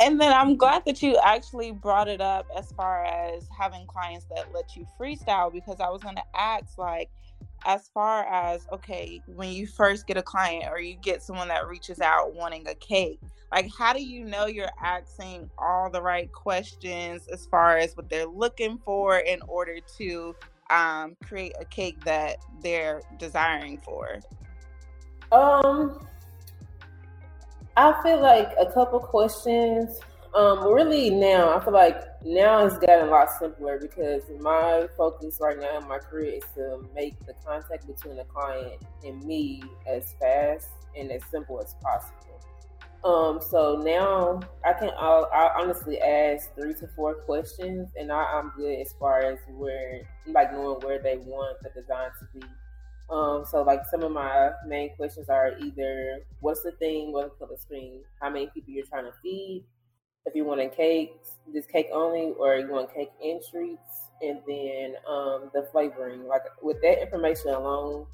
And 0.00 0.20
then 0.20 0.32
I'm 0.32 0.56
glad 0.56 0.84
that 0.86 1.02
you 1.02 1.18
actually 1.22 1.72
brought 1.72 2.08
it 2.08 2.20
up 2.20 2.46
as 2.56 2.70
far 2.72 3.04
as 3.04 3.48
having 3.56 3.86
clients 3.86 4.26
that 4.34 4.52
let 4.52 4.76
you 4.76 4.86
freestyle 4.98 5.52
because 5.52 5.80
I 5.80 5.88
was 5.88 6.02
going 6.02 6.16
to 6.16 6.24
ask 6.34 6.78
like 6.78 7.10
as 7.66 7.88
far 7.94 8.24
as 8.24 8.66
okay 8.72 9.22
when 9.26 9.50
you 9.50 9.66
first 9.66 10.06
get 10.06 10.16
a 10.16 10.22
client 10.22 10.64
or 10.70 10.80
you 10.80 10.96
get 10.96 11.22
someone 11.22 11.48
that 11.48 11.66
reaches 11.66 12.00
out 12.00 12.34
wanting 12.34 12.66
a 12.68 12.74
cake 12.74 13.20
like 13.54 13.70
how 13.78 13.92
do 13.92 14.02
you 14.04 14.24
know 14.24 14.46
you're 14.46 14.66
asking 14.82 15.48
all 15.58 15.88
the 15.88 16.02
right 16.02 16.30
questions 16.32 17.28
as 17.28 17.46
far 17.46 17.78
as 17.78 17.96
what 17.96 18.10
they're 18.10 18.26
looking 18.26 18.78
for 18.84 19.18
in 19.18 19.40
order 19.46 19.78
to 19.96 20.34
um, 20.70 21.16
create 21.24 21.52
a 21.60 21.64
cake 21.64 22.02
that 22.04 22.38
they're 22.62 23.00
desiring 23.18 23.78
for? 23.78 24.18
Um 25.30 26.06
I 27.76 28.00
feel 28.02 28.20
like 28.20 28.52
a 28.58 28.70
couple 28.72 29.00
questions. 29.00 29.98
Um, 30.32 30.72
really 30.72 31.10
now, 31.10 31.56
I 31.56 31.64
feel 31.64 31.72
like 31.72 31.96
now 32.24 32.66
it's 32.66 32.78
gotten 32.78 33.08
a 33.08 33.10
lot 33.10 33.28
simpler 33.38 33.78
because 33.80 34.22
my 34.40 34.86
focus 34.96 35.38
right 35.40 35.58
now 35.58 35.78
in 35.78 35.88
my 35.88 35.98
career 35.98 36.34
is 36.34 36.44
to 36.54 36.84
make 36.94 37.18
the 37.26 37.34
contact 37.44 37.86
between 37.86 38.16
the 38.16 38.24
client 38.24 38.82
and 39.04 39.22
me 39.24 39.62
as 39.88 40.14
fast 40.20 40.68
and 40.96 41.10
as 41.10 41.22
simple 41.30 41.60
as 41.60 41.74
possible. 41.82 42.24
Um, 43.04 43.40
so 43.40 43.82
now 43.84 44.40
I 44.64 44.72
can 44.72 44.90
I'll, 44.96 45.28
i 45.32 45.50
honestly 45.60 46.00
ask 46.00 46.54
three 46.54 46.74
to 46.74 46.88
four 46.96 47.14
questions, 47.14 47.90
and 47.96 48.10
I, 48.10 48.38
am 48.38 48.52
good 48.56 48.80
as 48.80 48.94
far 48.98 49.20
as 49.20 49.38
where 49.48 50.00
like 50.26 50.52
knowing 50.52 50.80
where 50.80 50.98
they 51.00 51.18
want 51.18 51.58
the 51.60 51.68
design 51.78 52.10
to 52.18 52.38
be 52.38 52.46
um, 53.10 53.44
so 53.44 53.62
like 53.62 53.82
some 53.90 54.02
of 54.02 54.12
my 54.12 54.50
main 54.66 54.94
questions 54.96 55.28
are 55.28 55.56
either 55.58 56.20
what's 56.40 56.62
the 56.62 56.72
thing, 56.72 57.12
what's 57.12 57.38
the 57.38 57.56
screen, 57.58 58.02
how 58.20 58.30
many 58.30 58.48
people 58.54 58.72
you're 58.72 58.86
trying 58.86 59.04
to 59.04 59.12
feed, 59.22 59.64
if 60.26 60.34
you 60.34 60.44
want 60.44 60.60
a 60.60 60.68
cake, 60.68 61.14
this 61.52 61.66
cake 61.66 61.88
only, 61.92 62.32
or 62.38 62.56
you 62.56 62.70
want 62.70 62.92
cake 62.94 63.10
and 63.22 63.40
treats, 63.50 64.08
and 64.22 64.40
then 64.46 64.94
um, 65.08 65.50
the 65.52 65.68
flavoring. 65.70 66.26
Like 66.26 66.42
with 66.62 66.80
that 66.82 67.02
information 67.02 67.50
alone, 67.50 68.06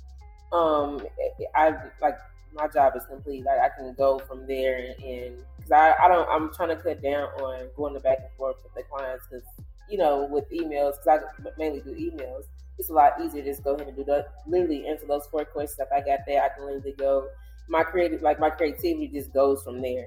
um, 0.52 1.06
I 1.54 1.74
like 2.02 2.18
my 2.52 2.66
job 2.66 2.94
is 2.96 3.06
complete. 3.06 3.44
Like 3.44 3.60
I 3.60 3.68
can 3.68 3.94
go 3.94 4.18
from 4.18 4.46
there 4.46 4.94
and 5.04 5.36
because 5.56 5.70
I, 5.70 5.94
I 6.02 6.08
don't 6.08 6.28
I'm 6.28 6.52
trying 6.52 6.70
to 6.70 6.76
cut 6.76 7.02
down 7.02 7.28
on 7.40 7.68
going 7.76 7.94
the 7.94 8.00
back 8.00 8.18
and 8.20 8.30
forth 8.36 8.56
with 8.64 8.74
the 8.74 8.82
clients 8.90 9.26
because 9.30 9.46
you 9.88 9.98
know 9.98 10.26
with 10.30 10.50
emails 10.50 10.94
because 11.04 11.20
I 11.22 11.48
mainly 11.58 11.80
do 11.80 11.94
emails 11.94 12.44
it's 12.80 12.88
a 12.88 12.94
lot 12.94 13.12
easier 13.22 13.42
to 13.42 13.50
just 13.50 13.62
go 13.62 13.74
ahead 13.74 13.88
and 13.88 13.96
do 13.96 14.04
that. 14.04 14.28
Literally 14.46 14.86
answer 14.88 15.06
those 15.06 15.26
four 15.26 15.44
questions. 15.44 15.78
If 15.78 15.92
I 15.92 16.00
got 16.00 16.20
there, 16.26 16.42
I 16.42 16.48
can 16.48 16.64
literally 16.64 16.94
go. 16.98 17.28
My 17.68 17.84
creative, 17.84 18.22
like 18.22 18.40
my 18.40 18.48
creativity, 18.50 19.06
just 19.08 19.32
goes 19.32 19.62
from 19.62 19.82
there. 19.82 20.06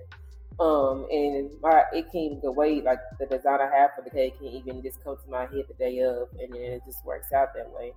Um, 0.60 1.06
and 1.12 1.51
my 1.62 1.84
it 1.94 2.12
came 2.12 2.39
the 2.42 2.51
way 2.51 2.82
like 2.82 3.00
the 3.20 3.25
design 3.25 3.60
I 3.62 3.75
have 3.75 3.92
for 3.96 4.03
the 4.03 4.10
cake 4.10 4.38
can 4.38 4.48
even 4.48 4.84
just 4.84 5.03
come 5.03 5.18
to 5.24 5.30
my 5.30 5.42
head 5.42 5.65
the 5.68 5.74
day 5.77 6.00
of, 6.00 6.27
and 6.39 6.51
then 6.53 6.62
it 6.62 6.82
just 6.86 7.06
works 7.06 7.32
out 7.32 7.53
that 7.56 7.70
way. 7.72 7.94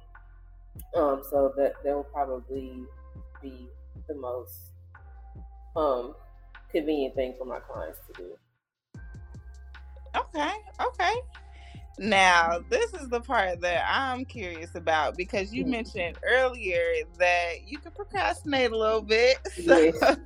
Um, 0.95 1.23
so 1.29 1.53
that 1.57 1.73
that 1.83 1.95
will 1.95 2.05
probably 2.05 2.85
be 3.43 3.69
the 4.09 4.15
most 4.15 4.73
um 5.75 6.15
convenient 6.71 7.15
thing 7.15 7.35
for 7.39 7.47
my 7.47 7.61
clients 7.61 7.99
to 8.07 8.23
do. 8.23 9.01
Okay, 10.15 10.53
okay. 10.81 11.15
Now, 11.99 12.61
this 12.69 12.93
is 12.93 13.09
the 13.09 13.21
part 13.21 13.61
that 13.61 13.85
I'm 13.89 14.25
curious 14.25 14.75
about 14.75 15.17
because 15.17 15.53
you 15.55 15.63
mm-hmm. 15.63 15.73
mentioned 15.73 16.19
earlier 16.23 16.83
that 17.19 17.67
you 17.67 17.79
can 17.79 17.93
procrastinate 17.93 18.73
a 18.73 18.77
little 18.77 19.03
bit. 19.03 19.39
So, 19.67 19.79
yes. 19.79 20.17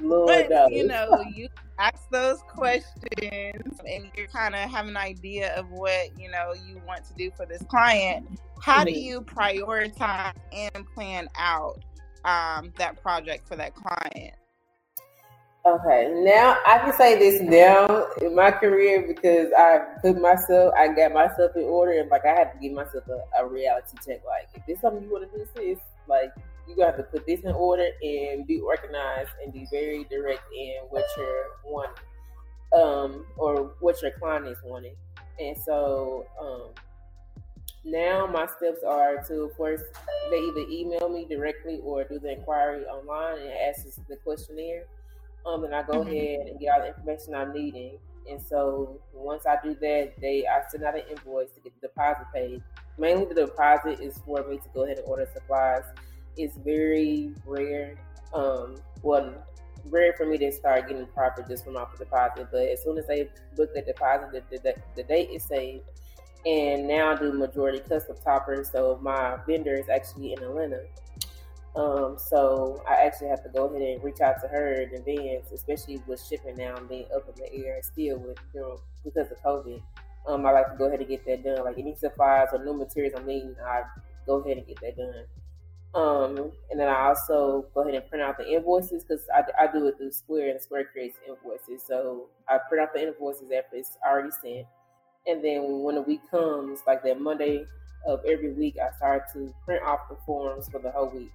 but 0.00 0.72
you 0.72 0.86
know, 0.86 1.24
you 1.34 1.48
ask 1.78 2.08
those 2.10 2.42
questions 2.48 3.80
and 3.86 4.10
you 4.16 4.26
kind 4.32 4.54
of 4.54 4.68
have 4.70 4.86
an 4.86 4.96
idea 4.96 5.54
of 5.54 5.70
what 5.70 6.18
you 6.18 6.30
know 6.30 6.54
you 6.66 6.80
want 6.86 7.04
to 7.06 7.14
do 7.14 7.30
for 7.36 7.46
this 7.46 7.62
client. 7.68 8.26
How 8.60 8.84
do 8.84 8.90
mm-hmm. 8.90 9.00
you 9.00 9.20
prioritize 9.22 10.34
and 10.52 10.86
plan 10.94 11.28
out 11.36 11.82
um, 12.24 12.72
that 12.78 13.00
project 13.00 13.48
for 13.48 13.56
that 13.56 13.74
client? 13.74 14.34
Okay, 15.68 16.10
now 16.24 16.56
I 16.66 16.78
can 16.78 16.94
say 16.96 17.18
this 17.18 17.42
now 17.42 18.06
in 18.22 18.34
my 18.34 18.50
career 18.50 19.04
because 19.06 19.52
I 19.52 19.80
put 20.00 20.18
myself, 20.18 20.72
I 20.78 20.88
got 20.88 21.12
myself 21.12 21.54
in 21.56 21.64
order, 21.64 21.92
and 22.00 22.08
like 22.08 22.24
I 22.24 22.30
had 22.30 22.52
to 22.52 22.58
give 22.58 22.72
myself 22.72 23.04
a, 23.08 23.42
a 23.42 23.46
reality 23.46 23.98
check. 24.02 24.22
Like, 24.24 24.48
if 24.54 24.64
this 24.66 24.80
something 24.80 25.02
you 25.02 25.10
want 25.10 25.30
to 25.30 25.38
do, 25.38 25.44
sis, 25.54 25.78
like 26.08 26.32
you 26.66 26.74
got 26.74 26.96
to 26.96 27.02
put 27.02 27.26
this 27.26 27.40
in 27.40 27.52
order 27.52 27.86
and 28.02 28.46
be 28.46 28.60
organized 28.60 29.28
and 29.44 29.52
be 29.52 29.66
very 29.70 30.04
direct 30.04 30.40
in 30.58 30.76
what 30.88 31.04
you're 31.18 31.46
wanting, 31.66 32.02
um, 32.74 33.26
or 33.36 33.72
what 33.80 34.00
your 34.00 34.12
client 34.12 34.46
is 34.46 34.58
wanting. 34.64 34.96
And 35.38 35.54
so, 35.66 36.24
um, 36.40 36.70
now 37.84 38.26
my 38.26 38.46
steps 38.46 38.82
are 38.86 39.22
to, 39.24 39.42
of 39.42 39.56
course, 39.56 39.82
they 40.30 40.38
either 40.38 40.64
email 40.70 41.10
me 41.10 41.26
directly 41.28 41.80
or 41.84 42.04
do 42.04 42.18
the 42.18 42.32
inquiry 42.32 42.84
online 42.86 43.38
and 43.42 43.52
ask 43.68 43.84
the 44.08 44.16
questionnaire 44.16 44.84
um, 45.48 45.64
and 45.64 45.74
I 45.74 45.82
go 45.82 46.00
mm-hmm. 46.00 46.10
ahead 46.10 46.46
and 46.48 46.60
get 46.60 46.72
all 46.74 46.80
the 46.80 46.88
information 46.88 47.34
I'm 47.34 47.52
needing. 47.52 47.98
And 48.30 48.40
so 48.40 49.00
once 49.12 49.46
I 49.46 49.56
do 49.62 49.74
that, 49.80 50.12
they 50.20 50.46
I 50.46 50.60
send 50.68 50.84
out 50.84 50.94
an 50.94 51.04
invoice 51.10 51.50
to 51.52 51.60
get 51.60 51.80
the 51.80 51.88
deposit 51.88 52.26
paid. 52.34 52.62
Mainly 52.98 53.24
the 53.26 53.46
deposit 53.46 54.00
is 54.00 54.18
for 54.18 54.46
me 54.48 54.58
to 54.58 54.68
go 54.74 54.84
ahead 54.84 54.98
and 54.98 55.08
order 55.08 55.26
supplies. 55.32 55.84
It's 56.36 56.56
very 56.58 57.32
rare. 57.46 57.96
Um, 58.34 58.76
well, 59.02 59.46
rare 59.86 60.12
for 60.12 60.26
me 60.26 60.36
to 60.38 60.52
start 60.52 60.88
getting 60.88 61.06
profit 61.06 61.48
just 61.48 61.64
from 61.64 61.76
off 61.76 61.96
the 61.96 62.04
deposit. 62.04 62.48
But 62.52 62.68
as 62.68 62.82
soon 62.82 62.98
as 62.98 63.06
they 63.06 63.30
book 63.56 63.72
the 63.74 63.82
deposit, 63.82 64.44
the, 64.50 64.58
the, 64.58 64.74
the 64.94 65.02
date 65.04 65.30
is 65.30 65.44
saved. 65.44 65.84
And 66.44 66.86
now 66.86 67.12
I 67.12 67.16
do 67.16 67.32
majority 67.32 67.80
custom 67.80 68.16
toppers. 68.22 68.70
So 68.70 68.98
my 69.00 69.38
vendor 69.46 69.74
is 69.74 69.88
actually 69.88 70.34
in 70.34 70.42
Atlanta. 70.42 70.82
Um, 71.78 72.16
so 72.18 72.82
I 72.88 72.94
actually 73.06 73.28
have 73.28 73.44
to 73.44 73.48
go 73.50 73.66
ahead 73.66 73.80
and 73.80 74.02
reach 74.02 74.20
out 74.20 74.40
to 74.42 74.48
her 74.48 74.82
in 74.82 74.92
advance, 74.96 75.52
especially 75.54 76.02
with 76.08 76.20
shipping 76.20 76.56
now 76.56 76.76
being 76.88 77.06
up 77.14 77.28
in 77.28 77.40
the 77.40 77.54
air 77.54 77.78
still 77.82 78.18
with 78.18 78.36
you 78.52 78.60
know 78.60 78.80
because 79.04 79.30
of 79.30 79.38
COVID. 79.44 79.80
Um, 80.26 80.44
I 80.44 80.50
like 80.50 80.72
to 80.72 80.76
go 80.76 80.86
ahead 80.86 80.98
and 80.98 81.08
get 81.08 81.24
that 81.26 81.44
done. 81.44 81.64
Like 81.64 81.78
any 81.78 81.94
supplies 81.94 82.48
or 82.52 82.64
new 82.64 82.74
materials 82.74 83.14
I'm 83.16 83.26
needing, 83.26 83.54
I 83.64 83.82
go 84.26 84.40
ahead 84.40 84.56
and 84.56 84.66
get 84.66 84.80
that 84.80 84.96
done. 84.96 85.24
Um, 85.94 86.50
and 86.70 86.80
then 86.80 86.88
I 86.88 87.06
also 87.06 87.66
go 87.72 87.82
ahead 87.82 87.94
and 87.94 88.08
print 88.10 88.24
out 88.24 88.38
the 88.38 88.52
invoices 88.52 89.04
because 89.04 89.24
I, 89.32 89.44
I 89.62 89.72
do 89.72 89.86
it 89.86 89.98
through 89.98 90.10
Square 90.10 90.50
and 90.50 90.60
Square 90.60 90.86
creates 90.86 91.16
invoices. 91.28 91.86
So 91.86 92.26
I 92.48 92.58
print 92.68 92.82
out 92.82 92.92
the 92.92 93.06
invoices 93.06 93.52
after 93.52 93.76
it's 93.76 93.96
already 94.04 94.30
sent. 94.42 94.66
And 95.28 95.44
then 95.44 95.82
when 95.84 95.94
the 95.94 96.02
week 96.02 96.22
comes, 96.28 96.80
like 96.88 97.04
that 97.04 97.20
Monday 97.20 97.66
of 98.04 98.20
every 98.26 98.52
week, 98.52 98.76
I 98.82 98.94
start 98.96 99.32
to 99.34 99.54
print 99.64 99.84
off 99.84 100.00
the 100.10 100.16
forms 100.26 100.68
for 100.68 100.80
the 100.80 100.90
whole 100.90 101.10
week 101.10 101.30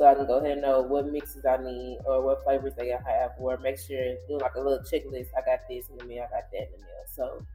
so 0.00 0.06
I 0.06 0.14
can 0.14 0.26
go 0.26 0.38
ahead 0.38 0.52
and 0.52 0.62
know 0.62 0.80
what 0.80 1.12
mixes 1.12 1.44
I 1.44 1.58
need 1.58 1.98
or 2.06 2.24
what 2.24 2.42
flavors 2.42 2.72
they 2.78 2.88
have, 2.88 3.32
or 3.38 3.58
make 3.58 3.78
sure 3.78 4.14
do 4.28 4.38
like 4.38 4.54
a 4.54 4.60
little 4.60 4.78
checklist. 4.78 5.26
I 5.36 5.44
got 5.44 5.60
this 5.68 5.90
in 5.90 5.98
the 5.98 6.04
mail, 6.06 6.26
I 6.26 6.36
got 6.36 6.50
that 6.52 6.62
in 6.62 6.72
the 6.72 6.78
mail. 6.78 7.04
So 7.14 7.46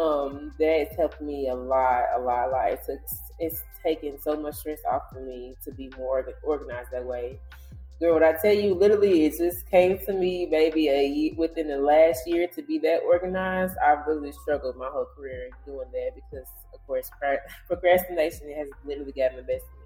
um, 0.00 0.54
that 0.58 0.88
has 0.88 0.96
helped 0.96 1.20
me 1.20 1.48
a 1.50 1.54
lot, 1.54 2.04
a 2.16 2.18
lot, 2.18 2.48
a 2.48 2.50
lot. 2.50 2.72
It's 2.72 2.88
it's 3.38 3.62
taken 3.84 4.18
so 4.18 4.40
much 4.40 4.54
stress 4.54 4.78
off 4.90 5.02
of 5.14 5.22
me 5.22 5.54
to 5.64 5.70
be 5.70 5.92
more 5.98 6.26
organized 6.42 6.92
that 6.92 7.04
way. 7.04 7.38
Girl, 8.00 8.14
what 8.14 8.22
I 8.22 8.38
tell 8.40 8.54
you, 8.54 8.72
literally, 8.72 9.26
it 9.26 9.34
just 9.36 9.68
came 9.70 9.98
to 10.06 10.14
me 10.14 10.46
maybe 10.46 10.88
a 10.88 11.34
within 11.36 11.68
the 11.68 11.76
last 11.76 12.26
year 12.26 12.48
to 12.54 12.62
be 12.62 12.78
that 12.78 13.02
organized. 13.04 13.74
I 13.86 14.02
really 14.08 14.32
struggled 14.32 14.78
my 14.78 14.88
whole 14.88 15.08
career 15.14 15.50
doing 15.66 15.88
that 15.92 16.12
because, 16.14 16.48
of 16.72 16.86
course, 16.86 17.10
procrastination 17.68 18.50
has 18.56 18.68
literally 18.86 19.12
gotten 19.12 19.36
the 19.36 19.42
best 19.42 19.66
of 19.66 19.76
me 19.76 19.81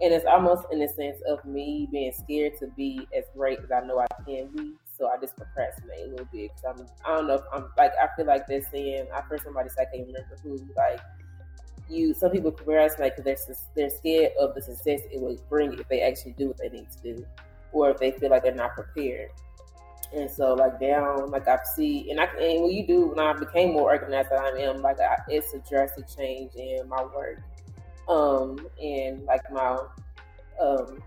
and 0.00 0.14
it's 0.14 0.24
almost 0.24 0.64
in 0.70 0.78
the 0.78 0.88
sense 0.88 1.20
of 1.28 1.44
me 1.44 1.88
being 1.90 2.12
scared 2.12 2.52
to 2.60 2.68
be 2.76 3.06
as 3.16 3.24
great 3.36 3.58
as 3.58 3.70
I 3.70 3.84
know 3.86 3.98
I 3.98 4.06
can 4.24 4.48
be. 4.54 4.74
So 4.96 5.08
I 5.08 5.20
just 5.20 5.36
procrastinate 5.36 6.06
a 6.06 6.10
little 6.10 6.28
bit 6.32 6.50
because 6.54 6.64
I'm 6.66 6.86
I 7.04 7.16
don't 7.16 7.28
know 7.28 7.34
if 7.34 7.42
I'm 7.52 7.66
like 7.76 7.92
I 8.00 8.08
feel 8.16 8.26
like 8.26 8.46
they're 8.46 8.66
saying 8.70 9.06
I 9.14 9.20
heard 9.22 9.42
somebody 9.42 9.68
say 9.70 9.82
I 9.82 9.96
can't 9.96 10.06
remember 10.06 10.36
who 10.42 10.56
like 10.76 11.00
you 11.88 12.14
some 12.14 12.30
people 12.30 12.52
procrastinate 12.52 13.16
because 13.16 13.24
they're 13.46 13.56
they're 13.76 13.96
scared 13.96 14.32
of 14.40 14.54
the 14.54 14.62
success 14.62 15.00
it 15.10 15.20
will 15.20 15.36
bring 15.48 15.72
if 15.74 15.88
they 15.88 16.02
actually 16.02 16.32
do 16.32 16.48
what 16.48 16.58
they 16.58 16.68
need 16.68 16.90
to 16.90 17.14
do, 17.14 17.26
or 17.72 17.90
if 17.90 17.98
they 17.98 18.12
feel 18.12 18.30
like 18.30 18.42
they're 18.42 18.54
not 18.54 18.74
prepared. 18.74 19.30
And 20.14 20.30
so, 20.30 20.54
like 20.54 20.80
down, 20.80 21.30
like 21.30 21.46
I 21.48 21.58
see, 21.76 22.10
and 22.10 22.18
I 22.18 22.24
and 22.24 22.62
when 22.62 22.72
you 22.72 22.86
do, 22.86 23.08
when 23.08 23.18
I 23.18 23.34
became 23.34 23.72
more 23.72 23.92
organized 23.92 24.30
than 24.30 24.38
I 24.38 24.58
am, 24.60 24.80
like 24.80 24.98
I, 25.00 25.16
it's 25.28 25.52
a 25.52 25.58
drastic 25.68 26.06
change 26.08 26.52
in 26.54 26.88
my 26.88 27.02
work 27.14 27.42
um, 28.08 28.66
and 28.82 29.24
like 29.24 29.50
my 29.52 29.78
um, 30.60 31.02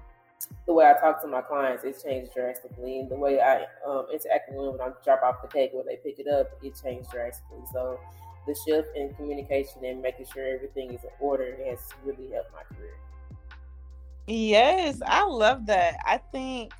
the 0.65 0.73
way 0.73 0.85
I 0.85 0.99
talk 0.99 1.21
to 1.21 1.27
my 1.27 1.41
clients, 1.41 1.83
it's 1.83 2.03
changed 2.03 2.33
drastically. 2.33 2.99
And 2.99 3.09
the 3.09 3.15
way 3.15 3.39
I 3.41 3.65
um, 3.87 4.07
interact 4.11 4.49
with 4.49 4.57
them 4.57 4.77
when 4.77 4.81
I 4.81 4.91
drop 5.03 5.21
off 5.23 5.41
the 5.41 5.47
cake 5.47 5.71
when 5.73 5.85
they 5.85 5.97
pick 5.97 6.19
it 6.19 6.27
up, 6.27 6.47
it 6.61 6.79
changed 6.81 7.09
drastically. 7.11 7.63
So 7.73 7.99
the 8.47 8.55
shift 8.65 8.95
in 8.95 9.13
communication 9.15 9.83
and 9.85 10.01
making 10.01 10.27
sure 10.33 10.45
everything 10.55 10.93
is 10.93 11.03
in 11.03 11.09
order 11.19 11.57
has 11.67 11.79
really 12.05 12.31
helped 12.31 12.51
my 12.53 12.63
career. 12.75 12.93
Yes, 14.27 15.01
I 15.05 15.25
love 15.25 15.65
that. 15.65 15.97
I 16.05 16.17
think, 16.31 16.71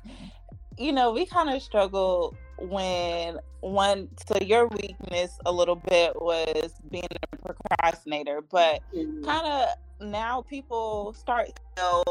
you 0.78 0.92
know, 0.92 1.12
we 1.12 1.26
kind 1.26 1.50
of 1.50 1.60
struggle 1.60 2.34
when 2.58 3.38
one 3.62 4.08
so 4.28 4.38
your 4.44 4.68
weakness 4.68 5.38
a 5.46 5.52
little 5.52 5.76
bit 5.76 6.20
was 6.20 6.74
being 6.90 7.06
a 7.32 7.36
procrastinator, 7.38 8.42
but 8.42 8.82
Mhm. 8.94 9.24
kind 9.24 9.46
of 9.46 9.68
now 10.08 10.42
people 10.42 11.14
start 11.14 11.48
know 11.78 12.02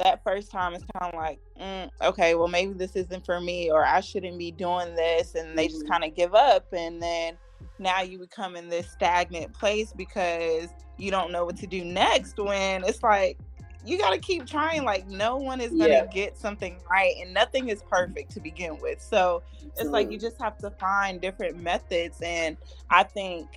that 0.00 0.22
first 0.24 0.50
time 0.50 0.74
it's 0.74 0.84
kind 0.98 1.14
of 1.14 1.18
like 1.18 1.38
mm, 1.60 1.88
okay 2.02 2.34
well 2.34 2.48
maybe 2.48 2.72
this 2.72 2.96
isn't 2.96 3.24
for 3.24 3.40
me 3.40 3.70
or 3.70 3.84
i 3.84 4.00
shouldn't 4.00 4.38
be 4.38 4.50
doing 4.50 4.94
this 4.96 5.34
and 5.34 5.56
they 5.56 5.68
just 5.68 5.84
Mhm. 5.84 5.88
kind 5.88 6.04
of 6.04 6.14
give 6.14 6.34
up 6.34 6.66
and 6.72 7.00
then 7.02 7.38
now 7.78 8.00
you 8.00 8.18
become 8.18 8.56
in 8.56 8.68
this 8.68 8.90
stagnant 8.90 9.52
place 9.54 9.92
because 9.92 10.70
you 10.96 11.10
don't 11.10 11.30
know 11.30 11.44
what 11.44 11.56
to 11.56 11.66
do 11.66 11.84
next 11.84 12.38
when 12.38 12.82
it's 12.84 13.02
like 13.02 13.38
you 13.84 13.98
got 13.98 14.10
to 14.10 14.18
keep 14.18 14.46
trying 14.46 14.84
like 14.84 15.06
no 15.08 15.36
one 15.36 15.60
is 15.60 15.70
going 15.72 15.90
to 15.90 16.02
Yeah. 16.02 16.06
get 16.12 16.36
something 16.38 16.78
right 16.90 17.14
and 17.22 17.32
nothing 17.32 17.68
is 17.68 17.82
perfect 17.90 18.30
to 18.32 18.40
begin 18.40 18.78
with 18.80 19.00
so 19.00 19.42
it's 19.78 19.90
like 19.90 20.10
you 20.10 20.18
just 20.18 20.40
have 20.40 20.56
to 20.58 20.70
find 20.72 21.20
different 21.20 21.56
methods 21.62 22.18
and 22.22 22.56
i 22.90 23.02
think 23.02 23.48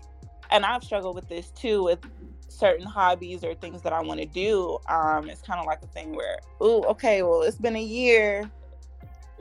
and 0.51 0.65
i've 0.65 0.83
struggled 0.83 1.15
with 1.15 1.27
this 1.27 1.51
too 1.51 1.83
with 1.83 1.99
certain 2.47 2.86
hobbies 2.86 3.43
or 3.43 3.53
things 3.55 3.81
that 3.81 3.93
i 3.93 4.01
want 4.01 4.19
to 4.19 4.25
do 4.27 4.77
um 4.88 5.29
it's 5.29 5.41
kind 5.41 5.59
of 5.59 5.65
like 5.65 5.81
a 5.83 5.88
thing 5.88 6.15
where 6.15 6.38
oh 6.62 6.83
okay 6.83 7.23
well 7.23 7.41
it's 7.41 7.57
been 7.57 7.75
a 7.75 7.83
year 7.83 8.49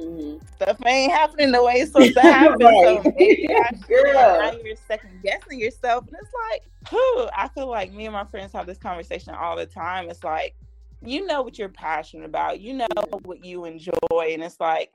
Mhm. 0.01 0.41
stuff 0.55 0.79
ain't 0.87 1.13
happening 1.13 1.53
the 1.53 1.63
way 1.63 1.75
it's 1.75 1.93
supposed 1.93 2.15
to 2.15 2.23
happen 2.23 2.75
so 2.83 3.03
Right. 3.03 3.15
maybe 3.15 3.47
I. 3.55 3.71
Girl. 3.89 4.39
now 4.39 4.53
you're 4.65 4.75
second 4.75 5.23
guessing 5.23 5.61
yourself 5.61 6.07
and 6.09 6.17
it's 6.21 6.33
like 6.51 6.63
whew, 6.91 7.29
i 7.37 7.47
feel 7.49 7.69
like 7.69 7.93
me 7.93 8.07
and 8.07 8.13
my 8.15 8.25
friends 8.25 8.53
have 8.53 8.67
this 8.67 8.79
conversation 8.79 9.35
all 9.35 9.55
the 9.57 9.67
time 9.67 10.09
it's 10.09 10.25
like 10.25 10.55
you 11.05 11.27
know 11.27 11.43
what 11.43 11.59
you're 11.59 11.69
passionate 11.69 12.25
about 12.25 12.61
you 12.61 12.75
know 12.75 12.87
what 13.25 13.45
you 13.45 13.65
enjoy 13.65 13.93
and 14.31 14.43
it's 14.43 14.61
like 14.61 14.91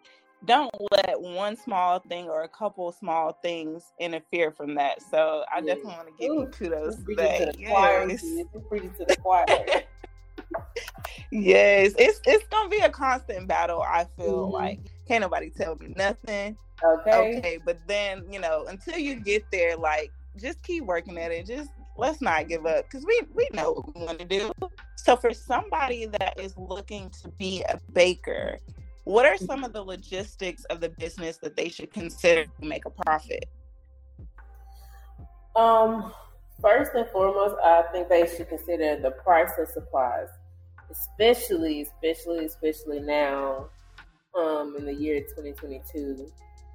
don't 0.45 0.71
let 0.91 1.19
one 1.19 1.55
small 1.55 1.99
thing 1.99 2.29
or 2.29 2.43
a 2.43 2.47
couple 2.47 2.91
small 2.91 3.33
things 3.41 3.91
interfere 3.99 4.51
from 4.51 4.75
that. 4.75 5.01
So 5.01 5.43
I 5.51 5.61
Yeah. 5.61 5.73
definitely 5.73 5.93
want 5.95 6.07
to 6.07 6.13
give 6.13 6.31
you 6.33 6.41
Ooh, 6.43 6.51
kudos 6.51 6.97
You 6.97 7.15
to 7.15 7.15
to 7.15 7.15
that. 7.15 7.57
the 7.57 7.63
choir, 7.65 8.07
Yes. 8.07 8.21
sis. 8.21 8.45
You 8.53 8.63
preaching 8.69 8.93
to 8.99 9.05
the 9.05 9.15
choir. 9.15 9.45
yes, 11.31 11.93
it's 11.97 12.21
it's 12.25 12.47
gonna 12.49 12.69
be 12.69 12.79
a 12.79 12.89
constant 12.89 13.47
battle. 13.47 13.81
I 13.81 14.05
feel 14.15 14.47
Mhm. 14.47 14.51
like 14.51 14.79
can't 15.07 15.21
nobody 15.21 15.49
tell 15.49 15.75
me 15.75 15.93
nothing. 15.95 16.55
Okay. 16.83 17.37
Okay, 17.37 17.59
but 17.65 17.79
then 17.87 18.23
you 18.31 18.39
know 18.39 18.65
until 18.67 18.97
you 18.97 19.19
get 19.19 19.43
there, 19.51 19.75
like 19.75 20.11
just 20.39 20.61
keep 20.61 20.83
working 20.85 21.17
at 21.17 21.31
it. 21.31 21.47
Just 21.47 21.71
let's 21.97 22.21
not 22.21 22.47
give 22.47 22.65
up 22.65 22.85
because 22.85 23.05
we 23.05 23.21
we 23.33 23.47
know 23.53 23.73
what 23.73 23.95
we 23.95 24.05
want 24.05 24.19
to 24.19 24.25
do. 24.25 24.51
So 24.95 25.15
for 25.15 25.33
somebody 25.33 26.05
that 26.05 26.39
is 26.39 26.55
looking 26.57 27.09
to 27.21 27.29
be 27.29 27.63
a 27.69 27.79
baker, 27.93 28.59
what 29.03 29.25
are 29.25 29.37
some 29.37 29.63
of 29.63 29.73
the 29.73 29.81
logistics 29.81 30.65
of 30.65 30.81
the 30.81 30.89
business 30.89 31.37
that 31.37 31.55
they 31.55 31.69
should 31.69 31.91
consider 31.91 32.45
to 32.45 32.65
make 32.65 32.85
a 32.85 32.89
profit? 32.89 33.45
Um, 35.55 36.13
first 36.61 36.91
and 36.93 37.07
foremost, 37.09 37.55
I 37.63 37.83
think 37.91 38.09
they 38.09 38.27
should 38.27 38.49
consider 38.49 38.99
the 39.01 39.11
price 39.11 39.51
of 39.57 39.69
supplies, 39.69 40.27
especially, 40.91 41.81
especially, 41.81 42.45
especially 42.45 42.99
now, 42.99 43.69
um, 44.37 44.75
in 44.77 44.85
the 44.85 44.93
year 44.93 45.21
2022, 45.21 46.29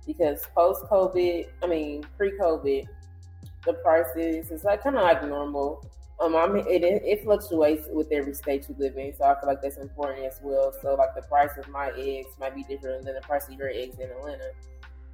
because 0.06 0.46
post 0.54 0.82
COVID, 0.90 1.46
I 1.62 1.66
mean 1.66 2.04
pre 2.16 2.32
COVID, 2.38 2.86
the 3.64 3.74
prices 3.74 4.50
is 4.50 4.64
like 4.64 4.82
kind 4.82 4.96
of 4.96 5.02
like 5.02 5.24
normal. 5.24 5.84
Um, 6.20 6.36
I 6.36 6.46
mean, 6.46 6.64
it 6.68 6.82
it 6.84 7.24
fluctuates 7.24 7.88
with 7.90 8.12
every 8.12 8.34
state 8.34 8.66
you 8.68 8.76
live 8.78 8.96
in, 8.96 9.12
so 9.16 9.24
I 9.24 9.38
feel 9.40 9.48
like 9.48 9.60
that's 9.62 9.78
important 9.78 10.24
as 10.24 10.38
well. 10.42 10.72
So, 10.80 10.94
like 10.94 11.14
the 11.14 11.22
price 11.22 11.56
of 11.58 11.68
my 11.68 11.90
eggs 11.96 12.28
might 12.38 12.54
be 12.54 12.62
different 12.64 13.04
than 13.04 13.14
the 13.14 13.20
price 13.22 13.48
of 13.48 13.54
your 13.54 13.70
eggs 13.70 13.98
in 13.98 14.10
Atlanta. 14.10 14.50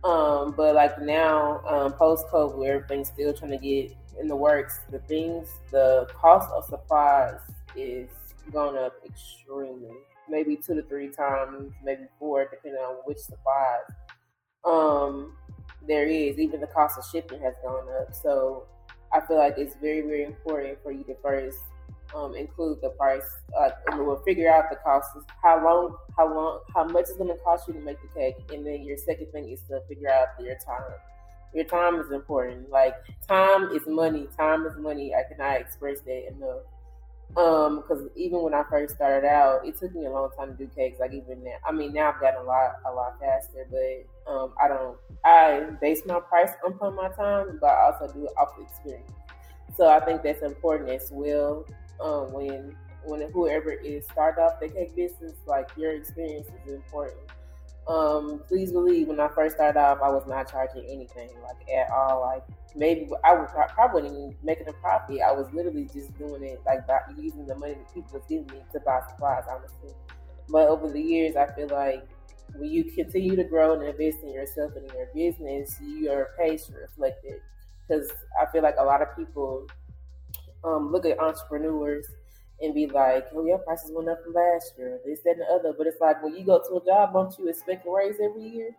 Um, 0.05 0.53
but 0.57 0.75
like 0.75 1.01
now, 1.01 1.61
um, 1.67 1.93
post 1.93 2.27
COVID, 2.29 2.67
everything's 2.67 3.09
still 3.09 3.33
trying 3.33 3.51
to 3.53 3.59
get 3.59 3.97
in 4.21 4.29
the 4.29 4.37
works, 4.37 4.81
the 4.91 4.99
things, 5.01 5.49
the 5.71 6.07
cost 6.15 6.51
of 6.53 6.65
supplies 6.65 7.41
is 7.77 8.09
going 8.53 8.77
up 8.77 8.95
extremely. 9.05 9.97
Maybe 10.29 10.57
two 10.57 10.75
to 10.75 10.83
three 10.83 11.09
times, 11.09 11.73
maybe 11.83 12.03
four, 12.19 12.47
depending 12.51 12.81
on 12.81 12.97
which 13.05 13.19
supplies. 13.19 13.85
Um, 14.65 15.37
there 15.89 16.07
is 16.07 16.39
even 16.39 16.61
the 16.61 16.67
cost 16.69 16.99
of 16.99 17.05
shipping 17.11 17.41
has 17.41 17.55
gone 17.63 17.87
up. 18.01 18.15
So 18.15 18.67
I 19.13 19.21
feel 19.27 19.39
like 19.39 19.55
it's 19.57 19.75
very, 19.81 20.03
very 20.03 20.25
important 20.25 20.79
for 20.83 20.93
you 20.93 21.03
to 21.05 21.17
first 21.23 21.59
um, 22.15 22.35
include 22.35 22.79
the 22.83 22.91
price, 22.91 23.29
uh, 23.59 23.71
and 23.89 24.07
we'll 24.07 24.23
figure 24.23 24.51
out 24.51 24.65
the 24.71 24.77
cost, 24.77 25.09
how 25.43 25.63
long, 25.65 25.97
how 26.17 26.33
long, 26.33 26.61
how 26.75 26.85
much 26.85 27.03
it's 27.03 27.17
going 27.17 27.29
to 27.29 27.43
cost 27.43 27.69
you 27.69 27.75
to 27.75 27.81
make 27.81 27.99
the 28.01 28.21
cake, 28.21 28.37
and 28.53 28.67
then 28.67 28.83
your 28.83 28.97
second 28.97 29.31
thing 29.33 29.49
is 29.51 29.61
to 29.69 29.81
figure 29.89 30.11
out 30.11 30.29
your 30.41 30.55
time. 30.65 30.93
Your 31.55 31.65
time 31.65 31.99
is 32.01 32.11
important. 32.11 32.71
Like 32.71 32.95
time 33.27 33.71
is 33.73 33.83
money. 33.87 34.29
Time 34.37 34.67
is 34.67 34.77
money. 34.77 35.15
I 35.15 35.23
cannot 35.33 35.61
express 35.61 36.01
that 36.01 36.29
enough. 36.29 36.61
Um, 37.37 37.77
because 37.77 38.09
even 38.17 38.43
when 38.43 38.55
I 38.55 38.65
first 38.69 38.97
started 38.97 39.27
out, 39.27 39.67
it 39.67 39.77
took 39.77 39.95
me 39.95 40.07
a 40.07 40.11
long 40.11 40.31
time 40.37 40.57
to 40.57 40.65
do 40.65 40.71
cakes. 40.75 40.99
Like 40.99 41.13
even 41.13 41.45
now, 41.45 41.57
I 41.65 41.73
mean, 41.73 41.93
now 41.93 42.13
I've 42.13 42.21
gotten 42.21 42.41
a 42.41 42.45
lot, 42.45 42.77
a 42.87 42.93
lot 42.93 43.21
faster. 43.21 43.69
But 43.71 44.33
um, 44.33 44.55
I 44.63 44.69
don't. 44.69 44.97
I 45.25 45.67
base 45.81 46.03
my 46.07 46.21
price 46.21 46.51
upon 46.67 46.97
my 46.97 47.09
time, 47.11 47.59
but 47.61 47.69
I 47.69 47.93
also 47.93 48.13
do 48.13 48.25
it 48.25 48.33
off 48.39 48.55
experience. 48.61 49.11
So 49.77 49.89
I 49.89 50.01
think 50.01 50.23
that's 50.23 50.43
important 50.43 50.91
as 50.91 51.11
well. 51.13 51.65
Um, 52.03 52.33
when 52.33 52.77
when 53.05 53.31
whoever 53.33 53.71
is 53.71 54.07
start 54.07 54.39
off 54.39 54.59
the 54.61 54.69
cake 54.69 54.97
business, 54.97 55.35
like 55.47 55.69
your 55.77 55.93
experience 55.93 56.49
is 56.67 56.75
important. 56.75 57.21
Um, 57.87 58.43
please 58.49 58.73
believe 58.73 59.09
when 59.09 59.21
I 59.21 59.29
first 59.29 59.57
started 59.57 59.79
off, 59.79 59.99
I 60.03 60.11
was 60.11 60.27
not 60.27 60.51
charging 60.51 60.85
anything 60.85 61.31
like 61.43 61.69
at 61.71 61.91
all. 61.91 62.21
Like 62.21 62.45
maybe 62.75 63.09
I 63.25 63.35
would 63.35 63.49
probably 63.49 64.03
wasn't 64.03 64.19
even 64.19 64.37
making 64.43 64.69
a 64.69 64.73
profit. 64.75 65.21
I 65.21 65.33
was 65.33 65.49
literally 65.53 65.89
just 65.93 66.17
doing 66.19 66.43
it 66.43 66.61
like 66.67 66.87
by 66.87 67.01
using 67.17 67.47
the 67.47 67.55
money 67.57 67.75
that 67.75 67.95
people 67.95 68.11
was 68.13 68.23
giving 68.29 68.47
me 68.47 68.63
to 68.73 68.81
buy 68.81 69.01
supplies, 69.09 69.45
honestly. 69.51 69.93
But 70.49 70.69
over 70.69 70.91
the 70.91 71.01
years, 71.01 71.37
I 71.37 71.47
feel 71.55 71.69
like 71.69 72.07
when 72.55 72.71
you 72.71 72.85
continue 72.85 73.37
to 73.37 73.45
grow 73.45 73.75
and 73.75 73.83
invest 73.83 74.23
in 74.23 74.33
yourself 74.33 74.73
and 74.77 74.89
in 74.91 74.97
your 74.97 75.09
business, 75.15 75.79
your 75.81 76.29
pay 76.39 76.57
should 76.57 76.75
reflect 76.77 77.25
it. 77.25 77.43
Because 77.87 78.11
I 78.41 78.47
feel 78.53 78.63
like 78.63 78.77
a 78.79 78.85
lot 78.85 79.03
of 79.03 79.09
people 79.17 79.67
um, 80.65 80.91
look 80.93 81.07
at 81.07 81.19
entrepreneurs 81.19 82.07
and 82.61 82.75
be 82.75 82.87
like, 82.87 83.27
"Oh, 83.35 83.45
your 83.47 83.59
prices 83.59 83.93
went 83.95 84.09
up 84.09 84.23
from 84.25 84.35
last 84.35 84.75
year, 84.77 84.99
this, 85.05 85.21
that, 85.23 85.33
and 85.33 85.41
the 85.43 85.47
other." 85.47 85.73
But 85.77 85.87
it's 85.87 86.01
like 86.01 86.23
when 86.23 86.35
you 86.35 86.45
go 86.45 86.59
to 86.59 86.77
a 86.77 86.85
job, 86.85 87.13
don't 87.13 87.37
you 87.39 87.49
expect 87.49 87.87
a 87.87 87.91
raise 87.91 88.17
every 88.21 88.43
year? 88.49 88.71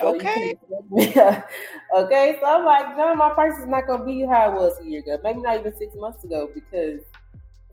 So 0.00 0.14
Okay. 0.14 0.56
can- 0.68 1.44
okay. 1.96 2.36
So 2.40 2.46
I'm 2.46 2.64
like, 2.64 2.96
no, 2.96 3.14
my 3.14 3.30
price 3.30 3.58
is 3.58 3.66
not 3.66 3.86
gonna 3.86 4.04
be 4.04 4.22
how 4.22 4.50
it 4.50 4.54
was 4.54 4.78
a 4.80 4.84
year 4.84 5.00
ago. 5.00 5.18
Maybe 5.22 5.40
not 5.40 5.58
even 5.60 5.76
six 5.76 5.94
months 5.94 6.24
ago, 6.24 6.50
because 6.54 7.00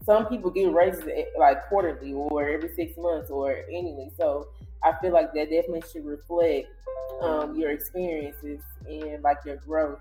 some 0.05 0.27
people 0.27 0.49
get 0.51 0.71
raises 0.73 1.05
eh, 1.07 1.25
like 1.37 1.67
quarterly 1.69 2.13
or 2.13 2.49
every 2.49 2.73
six 2.75 2.97
months 2.97 3.29
or 3.29 3.51
annually. 3.71 4.11
So 4.17 4.49
I 4.83 4.93
feel 5.01 5.11
like 5.13 5.33
that 5.33 5.49
definitely 5.49 5.83
should 5.91 6.05
reflect 6.05 6.67
um, 7.21 7.55
your 7.55 7.71
experiences 7.71 8.61
and 8.87 9.21
like 9.23 9.37
your 9.45 9.57
growth 9.57 9.99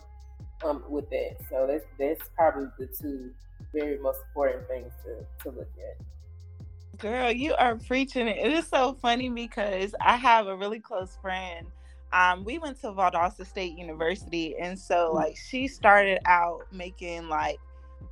um, 0.64 0.84
with 0.88 1.08
that. 1.10 1.36
So 1.50 1.66
that's 1.66 1.84
that's 1.98 2.28
probably 2.36 2.68
the 2.78 2.86
two 2.86 3.32
very 3.72 3.98
most 3.98 4.20
important 4.28 4.66
things 4.68 4.92
to, 5.04 5.44
to 5.50 5.56
look 5.56 5.70
at. 5.78 6.98
Girl, 6.98 7.30
you 7.30 7.54
are 7.54 7.76
preaching 7.76 8.26
it. 8.26 8.38
It 8.38 8.52
is 8.52 8.66
so 8.66 8.94
funny 8.94 9.28
because 9.28 9.94
I 10.00 10.16
have 10.16 10.46
a 10.48 10.56
really 10.56 10.80
close 10.80 11.16
friend. 11.20 11.66
Um, 12.12 12.44
we 12.44 12.58
went 12.58 12.80
to 12.80 12.88
Valdosta 12.88 13.46
State 13.46 13.76
University, 13.76 14.56
and 14.58 14.78
so 14.78 15.12
like 15.12 15.36
she 15.36 15.68
started 15.68 16.20
out 16.26 16.62
making 16.72 17.28
like 17.28 17.58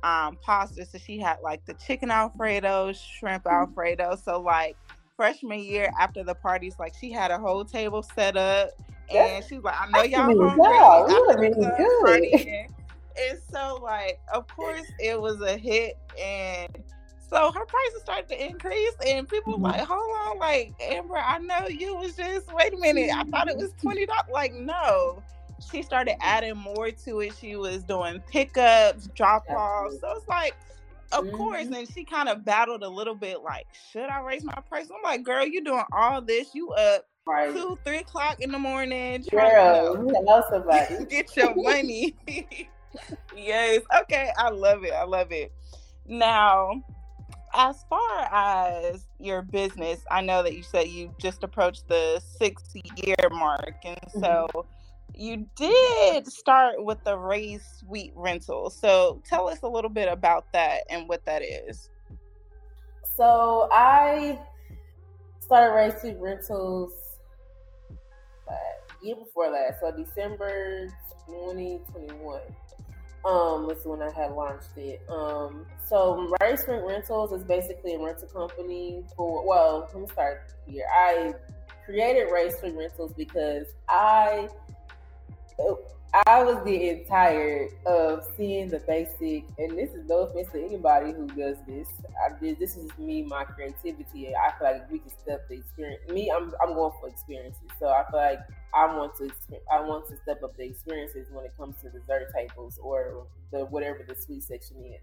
um 0.03 0.37
pasta. 0.41 0.85
So 0.85 0.97
she 0.97 1.19
had 1.19 1.37
like 1.43 1.65
the 1.65 1.73
chicken 1.73 2.11
alfredo, 2.11 2.93
shrimp 2.93 3.47
alfredo. 3.47 4.15
So 4.15 4.39
like 4.39 4.77
freshman 5.15 5.59
year 5.59 5.91
after 5.99 6.23
the 6.23 6.35
parties, 6.35 6.75
like 6.79 6.93
she 6.99 7.11
had 7.11 7.31
a 7.31 7.39
whole 7.39 7.65
table 7.65 8.03
set 8.03 8.37
up, 8.37 8.69
and 9.09 9.43
she's 9.43 9.63
like, 9.63 9.75
"I 9.79 9.89
know 9.89 10.03
y'all 10.03 10.21
hungry. 10.25 10.55
good. 10.55 11.09
You 11.09 11.27
are 11.29 11.39
really 11.39 11.55
good." 11.55 12.05
party." 12.05 12.67
And 13.29 13.39
so 13.51 13.79
like, 13.81 14.19
of 14.31 14.47
course, 14.47 14.85
it 14.99 15.19
was 15.19 15.41
a 15.41 15.57
hit, 15.57 15.97
and 16.21 16.69
so 17.29 17.51
her 17.51 17.65
prices 17.65 18.01
started 18.01 18.27
to 18.29 18.45
increase, 18.45 18.93
and 19.05 19.27
people 19.27 19.53
were 19.57 19.69
like, 19.69 19.81
"Hold 19.81 20.17
on, 20.27 20.39
like 20.39 20.73
Amber, 20.81 21.17
I 21.17 21.37
know 21.39 21.67
you 21.67 21.95
was 21.95 22.15
just 22.15 22.53
wait 22.53 22.73
a 22.73 22.77
minute. 22.77 23.09
I 23.13 23.23
thought 23.25 23.49
it 23.49 23.57
was 23.57 23.71
twenty 23.81 24.05
dollars. 24.05 24.25
Like, 24.31 24.53
no." 24.53 25.23
She 25.71 25.81
started 25.81 26.15
adding 26.21 26.55
more 26.55 26.91
to 26.91 27.19
it. 27.21 27.33
She 27.39 27.55
was 27.55 27.83
doing 27.83 28.21
pickups, 28.31 29.07
drop 29.15 29.43
offs. 29.49 29.99
So 29.99 30.11
it's 30.15 30.27
like, 30.27 30.55
of 31.11 31.31
course. 31.31 31.65
Mhm. 31.65 31.79
And 31.79 31.91
she 31.91 32.03
kind 32.03 32.29
of 32.29 32.45
battled 32.45 32.83
a 32.83 32.87
little 32.87 33.15
bit, 33.15 33.41
like, 33.41 33.65
should 33.91 34.07
I 34.07 34.21
raise 34.21 34.43
my 34.43 34.53
price? 34.69 34.87
I'm 34.95 35.01
like, 35.03 35.23
girl, 35.23 35.45
you 35.47 35.63
doing 35.63 35.83
all 35.91 36.21
this? 36.21 36.53
You 36.53 36.73
up 36.73 37.05
Right. 37.25 37.51
two, 37.53 37.77
three 37.83 37.97
o'clock 37.97 38.39
in 38.39 38.51
the 38.51 38.59
morning? 38.59 39.23
to, 39.23 39.29
Girl, 39.31 39.95
you 40.07 40.23
know 40.23 40.43
somebody. 40.47 41.05
get 41.09 41.35
your 41.35 41.55
money. 41.55 42.15
yes. 43.35 43.81
Okay. 44.01 44.31
I 44.37 44.49
love 44.49 44.83
it. 44.83 44.93
I 44.93 45.05
love 45.05 45.31
it. 45.31 45.51
Now, 46.05 46.83
as 47.57 47.83
far 47.89 48.29
as 48.31 49.07
your 49.19 49.41
business, 49.41 50.01
I 50.11 50.21
know 50.21 50.43
that 50.43 50.55
you 50.55 50.63
said 50.63 50.87
you 50.87 51.13
just 51.19 51.43
approached 51.43 51.87
the 51.87 52.21
six 52.39 52.63
year 52.95 53.15
mark. 53.31 53.73
And 53.83 53.99
so, 54.11 54.47
mm-hmm. 54.53 54.59
you 55.15 55.47
did 55.55 56.27
start 56.27 56.83
with 56.83 57.03
the 57.03 57.17
Ray's 57.17 57.63
Sweet 57.79 58.13
rental. 58.15 58.69
So 58.69 59.21
tell 59.25 59.49
us 59.49 59.63
a 59.63 59.67
little 59.67 59.89
bit 59.89 60.07
about 60.07 60.45
that 60.53 60.83
and 60.89 61.09
what 61.09 61.25
that 61.25 61.41
is. 61.41 61.89
So 63.15 63.67
I 63.71 64.39
started 65.39 65.73
Ray's 65.73 65.99
Sweet 65.99 66.17
Rentals 66.19 66.93
year 69.01 69.15
before 69.15 69.49
last, 69.49 69.79
so 69.79 69.91
December 69.91 70.87
2021 71.27 72.41
um, 73.27 73.67
was 73.67 73.79
when 73.83 74.01
I 74.01 74.11
had 74.11 74.31
launched 74.31 74.77
it. 74.77 75.01
Um, 75.09 75.65
so 75.85 76.33
Ray's 76.39 76.61
Sweet 76.61 76.81
Rentals 76.85 77.33
is 77.33 77.43
basically 77.43 77.95
a 77.95 77.99
rental 77.99 78.27
company 78.29 79.03
for, 79.15 79.45
well, 79.45 79.89
let 79.93 80.01
me 80.01 80.07
start 80.07 80.53
here. 80.65 80.85
I 80.93 81.33
created 81.85 82.31
Ray's 82.31 82.57
Sweet 82.57 82.75
Rentals 82.75 83.13
because 83.17 83.67
I 83.89 84.47
I 86.25 86.41
was 86.43 86.63
getting 86.65 87.05
tired 87.05 87.69
of 87.85 88.23
seeing 88.35 88.69
the 88.69 88.79
basic, 88.79 89.43
and 89.57 89.77
this 89.77 89.91
is 89.93 90.07
no 90.07 90.19
offense 90.19 90.47
to 90.53 90.63
anybody 90.63 91.11
who 91.11 91.27
does 91.27 91.57
this. 91.67 91.87
I 92.25 92.37
did 92.39 92.57
this 92.59 92.75
is 92.75 92.89
me, 92.97 93.23
my 93.23 93.43
creativity. 93.43 94.33
I 94.35 94.57
feel 94.57 94.71
like 94.71 94.91
we 94.91 94.99
can 94.99 95.11
step 95.21 95.47
the 95.47 95.55
experience. 95.55 96.01
Me, 96.09 96.31
I'm 96.31 96.53
I'm 96.61 96.73
going 96.73 96.93
for 96.99 97.09
experiences, 97.09 97.69
so 97.79 97.87
I 97.89 98.03
feel 98.09 98.19
like 98.19 98.39
I 98.73 98.85
want 98.95 99.15
to 99.17 99.29
I 99.71 99.81
want 99.81 100.07
to 100.07 100.17
step 100.23 100.41
up 100.43 100.55
the 100.57 100.63
experiences 100.63 101.27
when 101.31 101.45
it 101.45 101.53
comes 101.57 101.75
to 101.81 101.89
dessert 101.89 102.31
tables 102.33 102.79
or 102.81 103.27
the 103.51 103.65
whatever 103.65 104.03
the 104.07 104.15
sweet 104.15 104.43
section 104.43 104.77
is. 104.85 105.01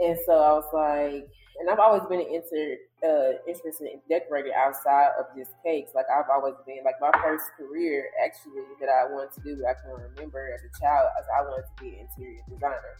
And 0.00 0.18
so 0.26 0.32
I 0.32 0.52
was 0.52 0.66
like, 0.72 1.28
and 1.60 1.70
I've 1.70 1.78
always 1.78 2.02
been 2.08 2.20
inter, 2.20 2.76
uh, 3.06 3.38
interested 3.46 3.86
in 3.92 4.00
decorating 4.08 4.52
outside 4.56 5.10
of 5.18 5.26
just 5.36 5.52
cakes. 5.64 5.92
Like 5.94 6.06
I've 6.10 6.28
always 6.28 6.54
been, 6.66 6.82
like 6.84 6.96
my 7.00 7.12
first 7.22 7.44
career 7.56 8.10
actually 8.24 8.62
that 8.80 8.88
I 8.88 9.04
wanted 9.10 9.32
to 9.34 9.40
do, 9.42 9.64
I 9.64 9.74
can 9.74 9.92
remember 9.92 10.50
as 10.52 10.62
a 10.62 10.80
child, 10.80 11.08
as 11.18 11.26
I 11.30 11.42
wanted 11.42 11.62
to 11.62 11.82
be 11.82 11.88
an 11.90 12.08
interior 12.10 12.40
designer. 12.50 12.98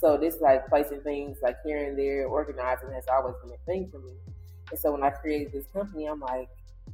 So 0.00 0.18
this 0.18 0.40
like 0.40 0.68
placing 0.68 1.00
things 1.00 1.38
like 1.42 1.56
here 1.64 1.88
and 1.88 1.98
there, 1.98 2.26
organizing 2.26 2.92
has 2.92 3.04
always 3.08 3.36
been 3.42 3.52
a 3.52 3.64
thing 3.64 3.88
for 3.90 3.98
me. 4.00 4.12
And 4.70 4.78
so 4.78 4.92
when 4.92 5.02
I 5.02 5.10
created 5.10 5.52
this 5.52 5.66
company, 5.72 6.06
I'm 6.06 6.20
like, 6.20 6.48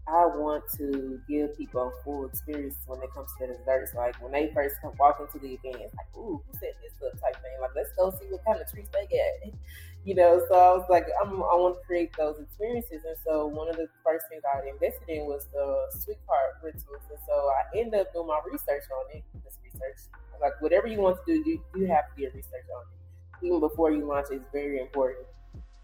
I 0.09 0.27
want 0.27 0.65
to 0.77 1.21
give 1.29 1.57
people 1.57 1.93
a 1.93 2.05
full 2.05 2.27
experience 2.27 2.77
when 2.87 3.03
it 3.03 3.13
comes 3.15 3.31
to 3.39 3.47
the 3.47 3.55
desserts. 3.55 3.95
Like 3.95 4.21
when 4.23 4.33
they 4.33 4.51
first 4.53 4.77
come 4.83 4.93
walk 4.99 5.21
into 5.21 5.39
the 5.39 5.55
event, 5.55 5.83
it's 5.85 5.95
like, 5.95 6.11
ooh, 6.17 6.43
who 6.45 6.53
set 6.59 6.75
this 6.83 6.93
up 7.07 7.21
type 7.21 7.41
thing. 7.43 7.53
Like 7.61 7.71
let's 7.77 7.93
go 7.97 8.11
see 8.11 8.27
what 8.31 8.45
kind 8.45 8.61
of 8.61 8.71
treats 8.71 8.91
they 8.93 9.07
get. 9.07 9.55
You 10.03 10.15
know, 10.15 10.41
so 10.49 10.55
I 10.55 10.73
was 10.73 10.87
like, 10.89 11.05
I'm, 11.21 11.29
I 11.45 11.53
want 11.61 11.77
to 11.77 11.87
create 11.87 12.11
those 12.17 12.41
experiences. 12.41 13.05
And 13.07 13.17
so 13.23 13.47
one 13.47 13.69
of 13.69 13.77
the 13.77 13.87
first 14.03 14.25
things 14.31 14.41
I 14.49 14.67
invested 14.67 15.07
in 15.09 15.27
was 15.27 15.47
the 15.53 15.93
sweet 16.01 16.17
cart 16.27 16.57
rentals. 16.65 17.05
And 17.11 17.19
so 17.29 17.35
I 17.35 17.79
ended 17.79 18.01
up 18.01 18.13
doing 18.15 18.27
my 18.29 18.41
research 18.51 18.85
on 18.97 19.15
it. 19.15 19.23
This 19.45 19.59
research, 19.63 20.09
like 20.41 20.59
whatever 20.63 20.87
you 20.87 21.01
want 21.01 21.19
to 21.19 21.23
do, 21.27 21.51
you, 21.51 21.63
you 21.77 21.87
have 21.89 22.09
to 22.09 22.17
do 22.17 22.25
research 22.35 22.65
on 22.75 22.85
it. 22.89 23.47
Even 23.47 23.61
before 23.61 23.93
you 23.93 24.07
launch 24.07 24.29
it's 24.31 24.43
very 24.55 24.81
important. 24.81 25.27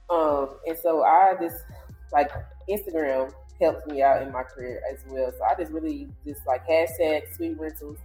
Um, 0.08 0.60
and 0.66 0.78
so 0.78 1.02
I 1.02 1.34
just 1.38 1.64
like 2.10 2.30
Instagram 2.70 3.34
helped 3.60 3.86
me 3.88 4.02
out 4.02 4.22
in 4.22 4.32
my 4.32 4.42
career 4.42 4.82
as 4.92 4.98
well. 5.08 5.32
So 5.36 5.44
I 5.44 5.54
just 5.58 5.72
really 5.72 6.08
just 6.24 6.46
like 6.46 6.66
hashtag 6.66 7.34
sweet 7.34 7.58
rentals, 7.58 7.98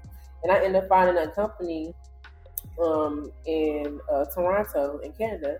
and 0.44 0.52
I 0.52 0.64
ended 0.64 0.84
up 0.84 0.90
finding 0.90 1.18
a 1.24 1.28
company 1.30 1.94
um, 2.82 3.32
in 3.46 4.00
uh, 4.12 4.26
Toronto 4.26 5.00
in 5.00 5.12
Canada, 5.14 5.60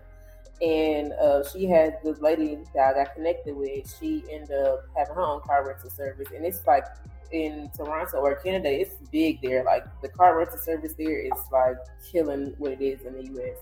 and 0.60 1.12
uh, 1.14 1.42
she 1.48 1.66
had 1.66 1.98
the 2.04 2.12
lady 2.20 2.58
that 2.74 2.94
I 2.94 3.04
got 3.04 3.14
connected 3.14 3.56
with. 3.56 3.94
She 4.00 4.24
ended 4.30 4.52
up 4.52 4.84
having 4.96 5.14
her 5.14 5.22
own 5.22 5.40
car 5.42 5.66
rental 5.66 5.90
service, 5.90 6.28
and 6.34 6.44
it's 6.44 6.66
like 6.66 6.84
in 7.32 7.70
Toronto 7.76 8.18
or 8.18 8.34
Canada, 8.36 8.70
it's 8.70 8.94
big 9.10 9.40
there. 9.42 9.64
Like 9.64 9.84
the 10.02 10.08
car 10.08 10.38
rental 10.38 10.58
service 10.58 10.94
there 10.94 11.18
is 11.18 11.32
like 11.50 11.76
killing 12.10 12.54
what 12.58 12.72
it 12.72 12.80
is 12.80 13.02
in 13.02 13.14
the 13.14 13.24
U.S. 13.32 13.58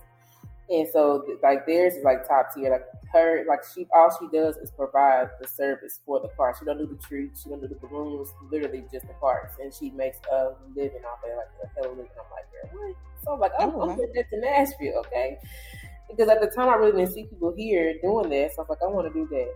And 0.70 0.88
so, 0.92 1.26
like 1.42 1.66
theirs 1.66 1.94
is 1.94 2.04
like 2.04 2.28
top 2.28 2.54
tier. 2.54 2.70
Like 2.70 2.86
her, 3.12 3.44
like 3.48 3.60
she, 3.74 3.88
all 3.92 4.16
she 4.20 4.28
does 4.36 4.56
is 4.56 4.70
provide 4.70 5.28
the 5.40 5.48
service 5.48 5.98
for 6.06 6.20
the 6.20 6.28
car. 6.36 6.54
She 6.56 6.64
don't 6.64 6.78
do 6.78 6.86
the 6.86 6.94
treats. 7.02 7.42
She 7.42 7.48
don't 7.48 7.60
do 7.60 7.66
the 7.66 7.74
balloons. 7.74 8.28
Literally 8.52 8.84
just 8.92 9.08
the 9.08 9.14
parts, 9.14 9.56
and 9.60 9.74
she 9.74 9.90
makes 9.90 10.18
a 10.30 10.52
living 10.76 11.02
off 11.04 11.18
it, 11.26 11.36
like 11.36 11.48
a 11.64 11.74
hell 11.74 11.90
of 11.90 11.98
a 11.98 12.02
living. 12.02 12.12
I'm 12.16 12.30
like, 12.30 12.46
girl, 12.52 12.80
what? 12.80 12.96
So 13.24 13.32
I'm 13.32 13.40
like, 13.40 13.52
I'm, 13.58 13.70
oh, 13.74 13.90
I'm 13.90 13.96
putting 13.96 14.14
that 14.14 14.30
to 14.30 14.40
Nashville, 14.40 15.02
okay? 15.06 15.38
Because 16.08 16.28
at 16.28 16.40
the 16.40 16.46
time 16.46 16.68
I 16.68 16.74
really 16.74 16.92
didn't 16.92 17.14
see 17.14 17.24
people 17.24 17.52
here 17.56 17.94
doing 18.00 18.30
that, 18.30 18.52
so 18.54 18.62
I 18.62 18.66
was 18.66 18.68
like, 18.70 18.82
I 18.82 18.86
want 18.86 19.12
to 19.12 19.12
do 19.12 19.28
that. 19.28 19.52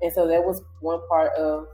And 0.00 0.12
so 0.12 0.28
that 0.28 0.44
was 0.44 0.62
one 0.80 1.00
part 1.08 1.32
of 1.34 1.66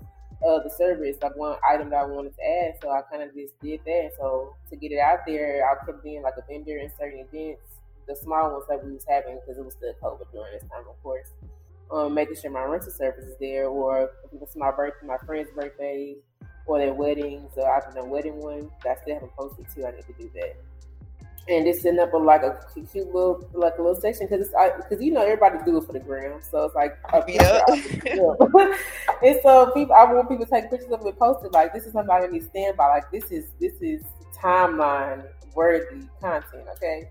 uh, 0.46 0.62
the 0.62 0.70
service, 0.70 1.16
like 1.22 1.36
one 1.36 1.56
item 1.68 1.90
that 1.90 1.96
I 1.96 2.04
wanted 2.04 2.34
to 2.36 2.42
add. 2.42 2.74
So 2.82 2.90
I 2.90 3.02
kind 3.02 3.22
of 3.22 3.34
just 3.34 3.58
did 3.60 3.80
that. 3.84 4.12
So 4.18 4.54
to 4.70 4.76
get 4.76 4.92
it 4.92 4.98
out 4.98 5.20
there, 5.26 5.62
I 5.64 5.84
kept 5.84 6.02
being 6.02 6.22
like 6.22 6.34
a 6.38 6.42
vendor 6.50 6.78
in 6.78 6.90
certain 6.98 7.26
events 7.30 7.67
the 8.08 8.16
small 8.16 8.52
ones 8.52 8.64
that 8.68 8.84
we 8.84 8.92
was 8.92 9.04
having 9.08 9.38
because 9.40 9.58
it 9.58 9.64
was 9.64 9.74
still 9.74 9.92
COVID 10.02 10.32
during 10.32 10.52
this 10.52 10.62
time, 10.62 10.84
of 10.88 11.00
course. 11.02 11.28
Um, 11.90 12.14
making 12.14 12.36
sure 12.36 12.50
my 12.50 12.64
rental 12.64 12.90
service 12.90 13.24
is 13.24 13.36
there, 13.38 13.66
or 13.68 14.10
if 14.32 14.42
it's 14.42 14.56
my 14.56 14.70
birthday, 14.70 15.06
my 15.06 15.16
friends' 15.18 15.50
birthdays, 15.54 16.16
or 16.66 16.78
their 16.78 16.92
weddings, 16.92 17.50
or 17.56 17.70
I've 17.70 17.84
done 17.84 18.04
a 18.04 18.04
wedding 18.04 18.36
one 18.36 18.70
that 18.84 18.98
I 18.98 19.02
still 19.02 19.14
haven't 19.14 19.34
posted 19.36 19.66
too. 19.74 19.86
I 19.86 19.92
need 19.92 20.06
to 20.06 20.12
do 20.18 20.30
that. 20.34 20.56
And 21.48 21.64
just 21.64 21.80
setting 21.80 21.98
up 21.98 22.12
a, 22.12 22.18
like 22.18 22.42
a 22.42 22.60
cute 22.92 23.06
little 23.06 23.48
like 23.54 23.78
a 23.78 23.82
little 23.82 23.98
section 23.98 24.26
because 24.26 24.48
it's 24.48 24.76
because 24.76 25.02
you 25.02 25.12
know 25.12 25.22
everybody 25.22 25.56
do 25.64 25.78
it 25.78 25.84
for 25.84 25.94
the 25.94 26.00
gram, 26.00 26.40
so 26.42 26.64
it's 26.64 26.74
like 26.74 26.98
yeah. 27.26 27.62
and 29.22 29.40
so 29.42 29.70
people, 29.70 29.94
I 29.94 30.12
want 30.12 30.28
people 30.28 30.44
to 30.44 30.50
take 30.50 30.68
pictures 30.68 30.92
of 30.92 31.00
it 31.00 31.06
and 31.06 31.18
post 31.18 31.46
it. 31.46 31.52
Like 31.52 31.72
this 31.72 31.86
is 31.86 31.94
something 31.94 32.10
I 32.10 32.26
need 32.26 32.40
to 32.40 32.44
stand 32.44 32.76
by. 32.76 32.88
Like 32.88 33.10
this 33.10 33.30
is 33.30 33.52
this 33.58 33.72
is 33.80 34.02
timeline 34.38 35.24
worthy 35.54 36.06
content. 36.20 36.68
Okay, 36.76 37.08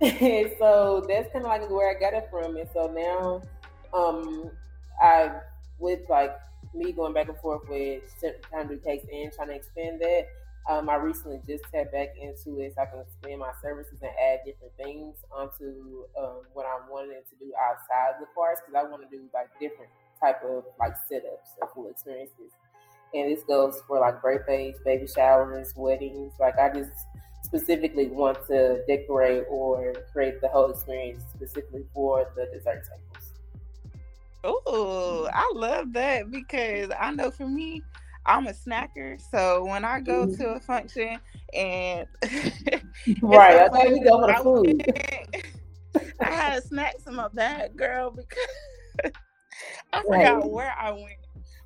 and 0.00 0.52
so 0.58 1.04
that's 1.08 1.32
kind 1.32 1.44
of 1.44 1.50
like 1.50 1.68
where 1.70 1.94
I 1.94 1.98
got 1.98 2.14
it 2.14 2.28
from. 2.30 2.56
And 2.56 2.68
so 2.72 2.86
now, 2.86 3.42
um, 3.92 4.50
I 5.00 5.32
with 5.78 6.00
like 6.08 6.36
me 6.74 6.92
going 6.92 7.12
back 7.12 7.28
and 7.28 7.38
forth 7.38 7.62
with 7.68 8.02
trying 8.50 8.68
to 8.68 8.74
do 8.76 8.80
cakes 8.80 9.06
and 9.12 9.32
trying 9.32 9.48
to 9.48 9.54
expand 9.54 10.00
that. 10.00 10.28
Um, 10.68 10.88
I 10.90 10.96
recently 10.96 11.40
just 11.48 11.64
tapped 11.72 11.92
back 11.92 12.10
into 12.20 12.60
it 12.60 12.74
so 12.76 12.82
I 12.82 12.86
can 12.86 13.00
expand 13.00 13.40
my 13.40 13.50
services 13.62 13.96
and 14.02 14.10
add 14.10 14.40
different 14.44 14.76
things 14.76 15.16
onto 15.32 16.04
um, 16.18 16.42
what 16.52 16.66
I'm 16.66 16.88
wanting 16.90 17.22
to 17.28 17.36
do 17.44 17.50
outside 17.58 18.20
the 18.20 18.26
course 18.34 18.58
because 18.60 18.78
I 18.78 18.88
want 18.88 19.02
to 19.02 19.08
do 19.08 19.24
like 19.32 19.48
different 19.58 19.90
type 20.22 20.42
of 20.44 20.64
like 20.78 20.92
setups 21.10 21.56
and 21.60 21.70
full 21.74 21.88
experiences. 21.88 22.52
And 23.14 23.32
this 23.32 23.42
goes 23.44 23.80
for 23.88 23.98
like 23.98 24.22
birthdays, 24.22 24.76
baby 24.84 25.06
showers, 25.06 25.72
weddings. 25.74 26.34
Like 26.38 26.58
I 26.58 26.68
just 26.68 26.92
specifically 27.50 28.06
want 28.06 28.46
to 28.46 28.80
decorate 28.86 29.44
or 29.50 29.92
create 30.12 30.40
the 30.40 30.46
whole 30.46 30.70
experience 30.70 31.24
specifically 31.34 31.84
for 31.92 32.30
the 32.36 32.46
dessert 32.52 32.84
tables. 32.84 33.30
Oh, 34.44 35.28
I 35.34 35.52
love 35.54 35.92
that 35.94 36.30
because 36.30 36.90
I 36.98 37.10
know 37.10 37.32
for 37.32 37.48
me, 37.48 37.82
I'm 38.24 38.46
a 38.46 38.52
snacker. 38.52 39.20
So 39.32 39.64
when 39.64 39.84
I 39.84 39.98
go 39.98 40.26
mm-hmm. 40.26 40.40
to 40.40 40.48
a 40.50 40.60
function 40.60 41.18
and 41.52 42.06
right, 43.20 43.62
I 43.62 43.68
thought 43.68 43.88
you 43.90 44.04
go 44.04 44.20
for 44.20 44.28
the 44.28 44.40
food. 44.42 46.04
I 46.20 46.30
had 46.30 46.62
snacks 46.62 47.06
in 47.08 47.16
my 47.16 47.28
bag, 47.28 47.76
girl, 47.76 48.12
because 48.12 49.12
I 49.92 50.02
forgot 50.02 50.42
right. 50.42 50.50
where 50.50 50.72
I 50.78 50.92
went 50.92 51.19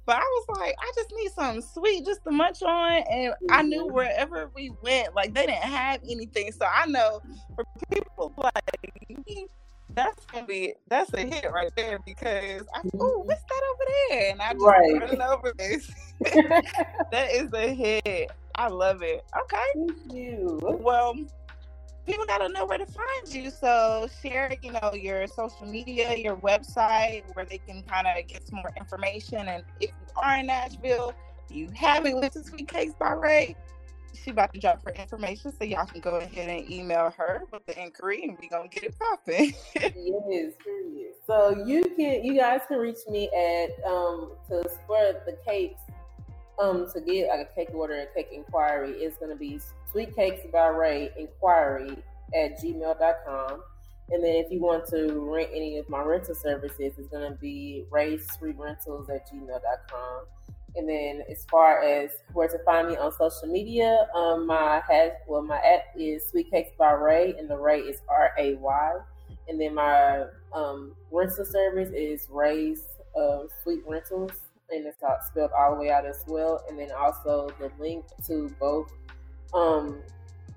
but 0.07 0.17
I 0.17 0.21
was 0.21 0.59
like, 0.59 0.75
I 0.79 0.93
just 0.95 1.13
need 1.17 1.31
something 1.33 1.63
sweet 1.63 2.05
just 2.05 2.25
to 2.25 2.31
munch 2.31 2.63
on. 2.63 3.03
And. 3.11 3.35
I 3.51 3.63
knew 3.63 3.85
mm-hmm. 3.85 3.95
wherever 3.95 4.51
we 4.55 4.73
went, 4.83 5.15
like 5.15 5.35
they 5.35 5.47
didn't 5.47 5.63
have 5.63 6.01
anything. 6.09 6.53
So 6.53 6.67
I 6.67 6.87
know 6.87 7.21
for 7.55 7.65
people 7.91 8.33
like 8.37 9.27
me, 9.27 9.47
that's 9.91 10.27
gonna 10.27 10.47
be 10.47 10.75
that's 10.89 11.13
a 11.15 11.21
hit 11.21 11.51
right 11.53 11.71
there 11.77 12.01
because 12.05 12.63
I 12.75 12.81
oh 12.99 13.19
what's 13.21 13.43
that 13.43 13.63
over 13.73 13.85
there? 14.09 14.31
And 14.33 14.43
I 14.43 14.53
just 14.53 14.65
right. 14.65 15.01
running 15.01 15.23
over 15.23 15.53
this. 15.57 15.91
that 16.21 17.29
is 17.33 17.53
a 17.53 17.69
hit. 17.75 18.31
I 18.57 18.69
love 18.69 19.03
it. 19.03 19.25
Okay. 19.43 19.65
Thank 19.75 20.13
you. 20.13 20.59
Well, 20.63 21.17
people 22.07 22.25
gotta 22.27 22.49
know 22.49 22.67
where 22.67 22.79
to 22.79 22.87
find 22.87 23.29
you. 23.29 23.51
So 23.51 24.09
share, 24.23 24.55
you 24.63 24.73
know, 24.73 24.93
your 24.95 25.27
social 25.27 25.67
media, 25.67 26.15
your 26.17 26.37
website, 26.37 27.25
where 27.35 27.45
they 27.45 27.59
can 27.59 27.83
kind 27.85 28.07
of 28.07 28.27
get 28.27 28.47
some 28.47 28.57
more 28.57 28.73
information. 28.77 29.49
And 29.49 29.65
if 29.81 29.91
you 29.91 30.13
are 30.17 30.39
in 30.39 30.47
Nashville, 30.47 31.15
you 31.51 31.69
haven't 31.75 32.19
went 32.21 32.33
to 32.35 32.45
Sweet 32.45 32.69
Cakes 32.69 32.95
by 32.99 33.13
Ray, 33.13 33.57
she 34.15 34.31
about 34.31 34.53
to 34.55 34.61
drop 34.61 34.85
her 34.85 34.93
information, 34.93 35.53
so 35.59 35.65
y'all 35.65 35.87
can 35.87 36.01
go 36.01 36.17
ahead 36.17 36.49
and 36.49 36.71
email 36.71 37.13
her 37.17 37.43
with 37.53 37.67
the 37.67 37.81
inquiry, 37.81 38.23
and 38.25 38.39
we 38.41 38.49
gonna 38.49 38.69
get 38.69 38.85
it 38.85 38.95
popping. 38.99 39.53
yes. 39.75 40.53
So 41.27 41.65
you 41.67 41.85
can, 41.97 42.25
you 42.25 42.37
guys 42.39 42.61
can 42.69 42.79
reach 42.79 42.99
me 43.09 43.29
at 43.29 43.71
um 43.91 44.33
to 44.49 44.69
spread 44.69 45.23
the 45.27 45.37
cakes 45.47 45.81
um 46.59 46.87
to 46.93 47.01
get 47.01 47.29
like 47.29 47.49
a 47.51 47.55
cake 47.55 47.75
order 47.75 47.95
and 47.95 48.09
cake 48.15 48.29
inquiry 48.33 48.93
is 48.93 49.17
going 49.17 49.31
to 49.31 49.37
be 49.37 49.59
sweet 49.95 50.15
cakes 50.15 50.43
by 50.53 50.67
ray 50.67 51.11
inquiry 51.19 51.97
at 52.35 52.61
gmail.com 52.61 53.63
and 54.11 54.23
then 54.23 54.35
if 54.35 54.51
you 54.51 54.61
want 54.61 54.87
to 54.87 55.21
rent 55.33 55.49
any 55.55 55.79
of 55.79 55.89
my 55.89 56.03
rental 56.03 56.35
services 56.35 56.93
it's 56.99 57.09
going 57.09 57.33
to 57.33 57.39
be 57.39 57.85
ray 57.91 58.19
sweet 58.19 58.59
rentals 58.59 59.09
at 59.09 59.27
gmail.com 59.31 60.25
And 60.77 60.89
then 60.89 61.23
as 61.31 61.45
far 61.51 61.83
as 61.83 62.11
where 62.33 62.49
to 62.49 62.59
find 62.65 62.89
me 62.89 62.97
on 62.97 63.13
social 63.13 63.47
media, 63.49 64.09
um, 64.15 64.47
my 64.47 64.83
has 64.91 65.13
well 65.29 65.43
my 65.43 65.59
app 65.59 65.85
is 65.97 66.27
Sweet 66.29 66.51
Cakes 66.51 66.73
by 66.77 66.93
Ray, 66.93 67.35
and 67.39 67.49
the 67.49 67.57
Ray 67.57 67.81
is 67.81 68.03
R 68.09 68.33
A 68.39 68.57
Y. 68.57 68.93
And 69.49 69.61
then 69.61 69.75
my 69.75 70.25
um, 70.53 70.95
rental 71.13 71.45
service 71.45 71.91
is 71.95 72.27
Ray's 72.29 72.83
uh, 73.17 73.45
Sweet 73.63 73.85
Rentals, 73.87 74.33
and 74.71 74.87
it's 74.87 75.03
all 75.03 75.19
spelled 75.23 75.53
all 75.57 75.77
the 75.77 75.81
way 75.81 75.91
out 75.93 76.07
as 76.07 76.25
well. 76.27 76.65
And 76.69 76.77
then 76.79 76.91
also 76.91 77.51
the 77.61 77.71
link 77.79 78.05
to 78.27 78.51
both 78.59 78.91
um, 79.55 79.99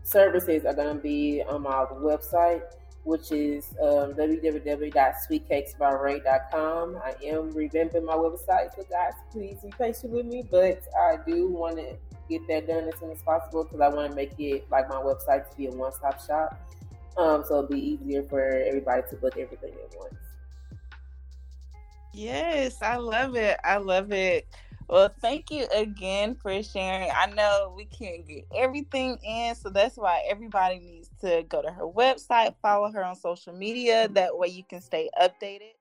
services 0.03 0.65
are 0.65 0.73
going 0.73 0.95
to 0.95 1.01
be 1.01 1.43
on 1.43 1.63
my 1.63 1.85
website 1.93 2.63
which 3.07 3.31
is 3.31 3.73
um, 3.81 4.13
www.sweetcakesbyray.com. 4.15 6.97
I 6.97 7.15
am 7.25 7.53
revamping 7.53 8.03
my 8.03 8.15
website, 8.15 8.75
so 8.75 8.83
guys, 8.89 9.13
please 9.31 9.59
be 9.63 9.71
patient 9.79 10.11
with 10.11 10.25
me. 10.25 10.43
But 10.51 10.83
I 10.93 11.15
do 11.25 11.47
want 11.47 11.77
to 11.77 11.95
get 12.27 12.45
that 12.49 12.67
done 12.67 12.89
as 12.89 12.99
soon 12.99 13.11
as 13.11 13.21
possible 13.21 13.63
because 13.63 13.79
I 13.79 13.87
want 13.87 14.09
to 14.09 14.15
make 14.15 14.37
it 14.37 14.69
like 14.69 14.89
my 14.89 14.95
website 14.95 15.49
to 15.49 15.55
be 15.55 15.67
a 15.67 15.71
one-stop 15.71 16.19
shop, 16.27 16.59
um, 17.15 17.45
so 17.47 17.59
it'll 17.59 17.69
be 17.69 17.79
easier 17.79 18.23
for 18.23 18.41
everybody 18.41 19.03
to 19.09 19.15
book 19.15 19.37
everything 19.37 19.71
at 19.71 19.95
once. 19.97 20.13
Yes, 22.13 22.81
I 22.81 22.97
love 22.97 23.37
it. 23.37 23.57
I 23.63 23.77
love 23.77 24.11
it. 24.11 24.49
Well, 24.89 25.09
thank 25.21 25.51
you 25.51 25.67
again 25.75 26.35
for 26.35 26.63
sharing. 26.63 27.09
I 27.11 27.27
know 27.27 27.73
we 27.75 27.85
can't 27.85 28.27
get 28.27 28.45
everything 28.55 29.17
in, 29.23 29.55
so 29.55 29.69
that's 29.69 29.97
why 29.97 30.23
everybody 30.29 30.79
needs 30.79 31.09
to 31.21 31.43
go 31.49 31.61
to 31.63 31.71
her 31.71 31.87
website, 31.87 32.55
follow 32.61 32.91
her 32.91 33.03
on 33.03 33.15
social 33.15 33.53
media. 33.53 34.09
That 34.09 34.37
way 34.37 34.49
you 34.49 34.63
can 34.63 34.81
stay 34.81 35.09
updated. 35.21 35.76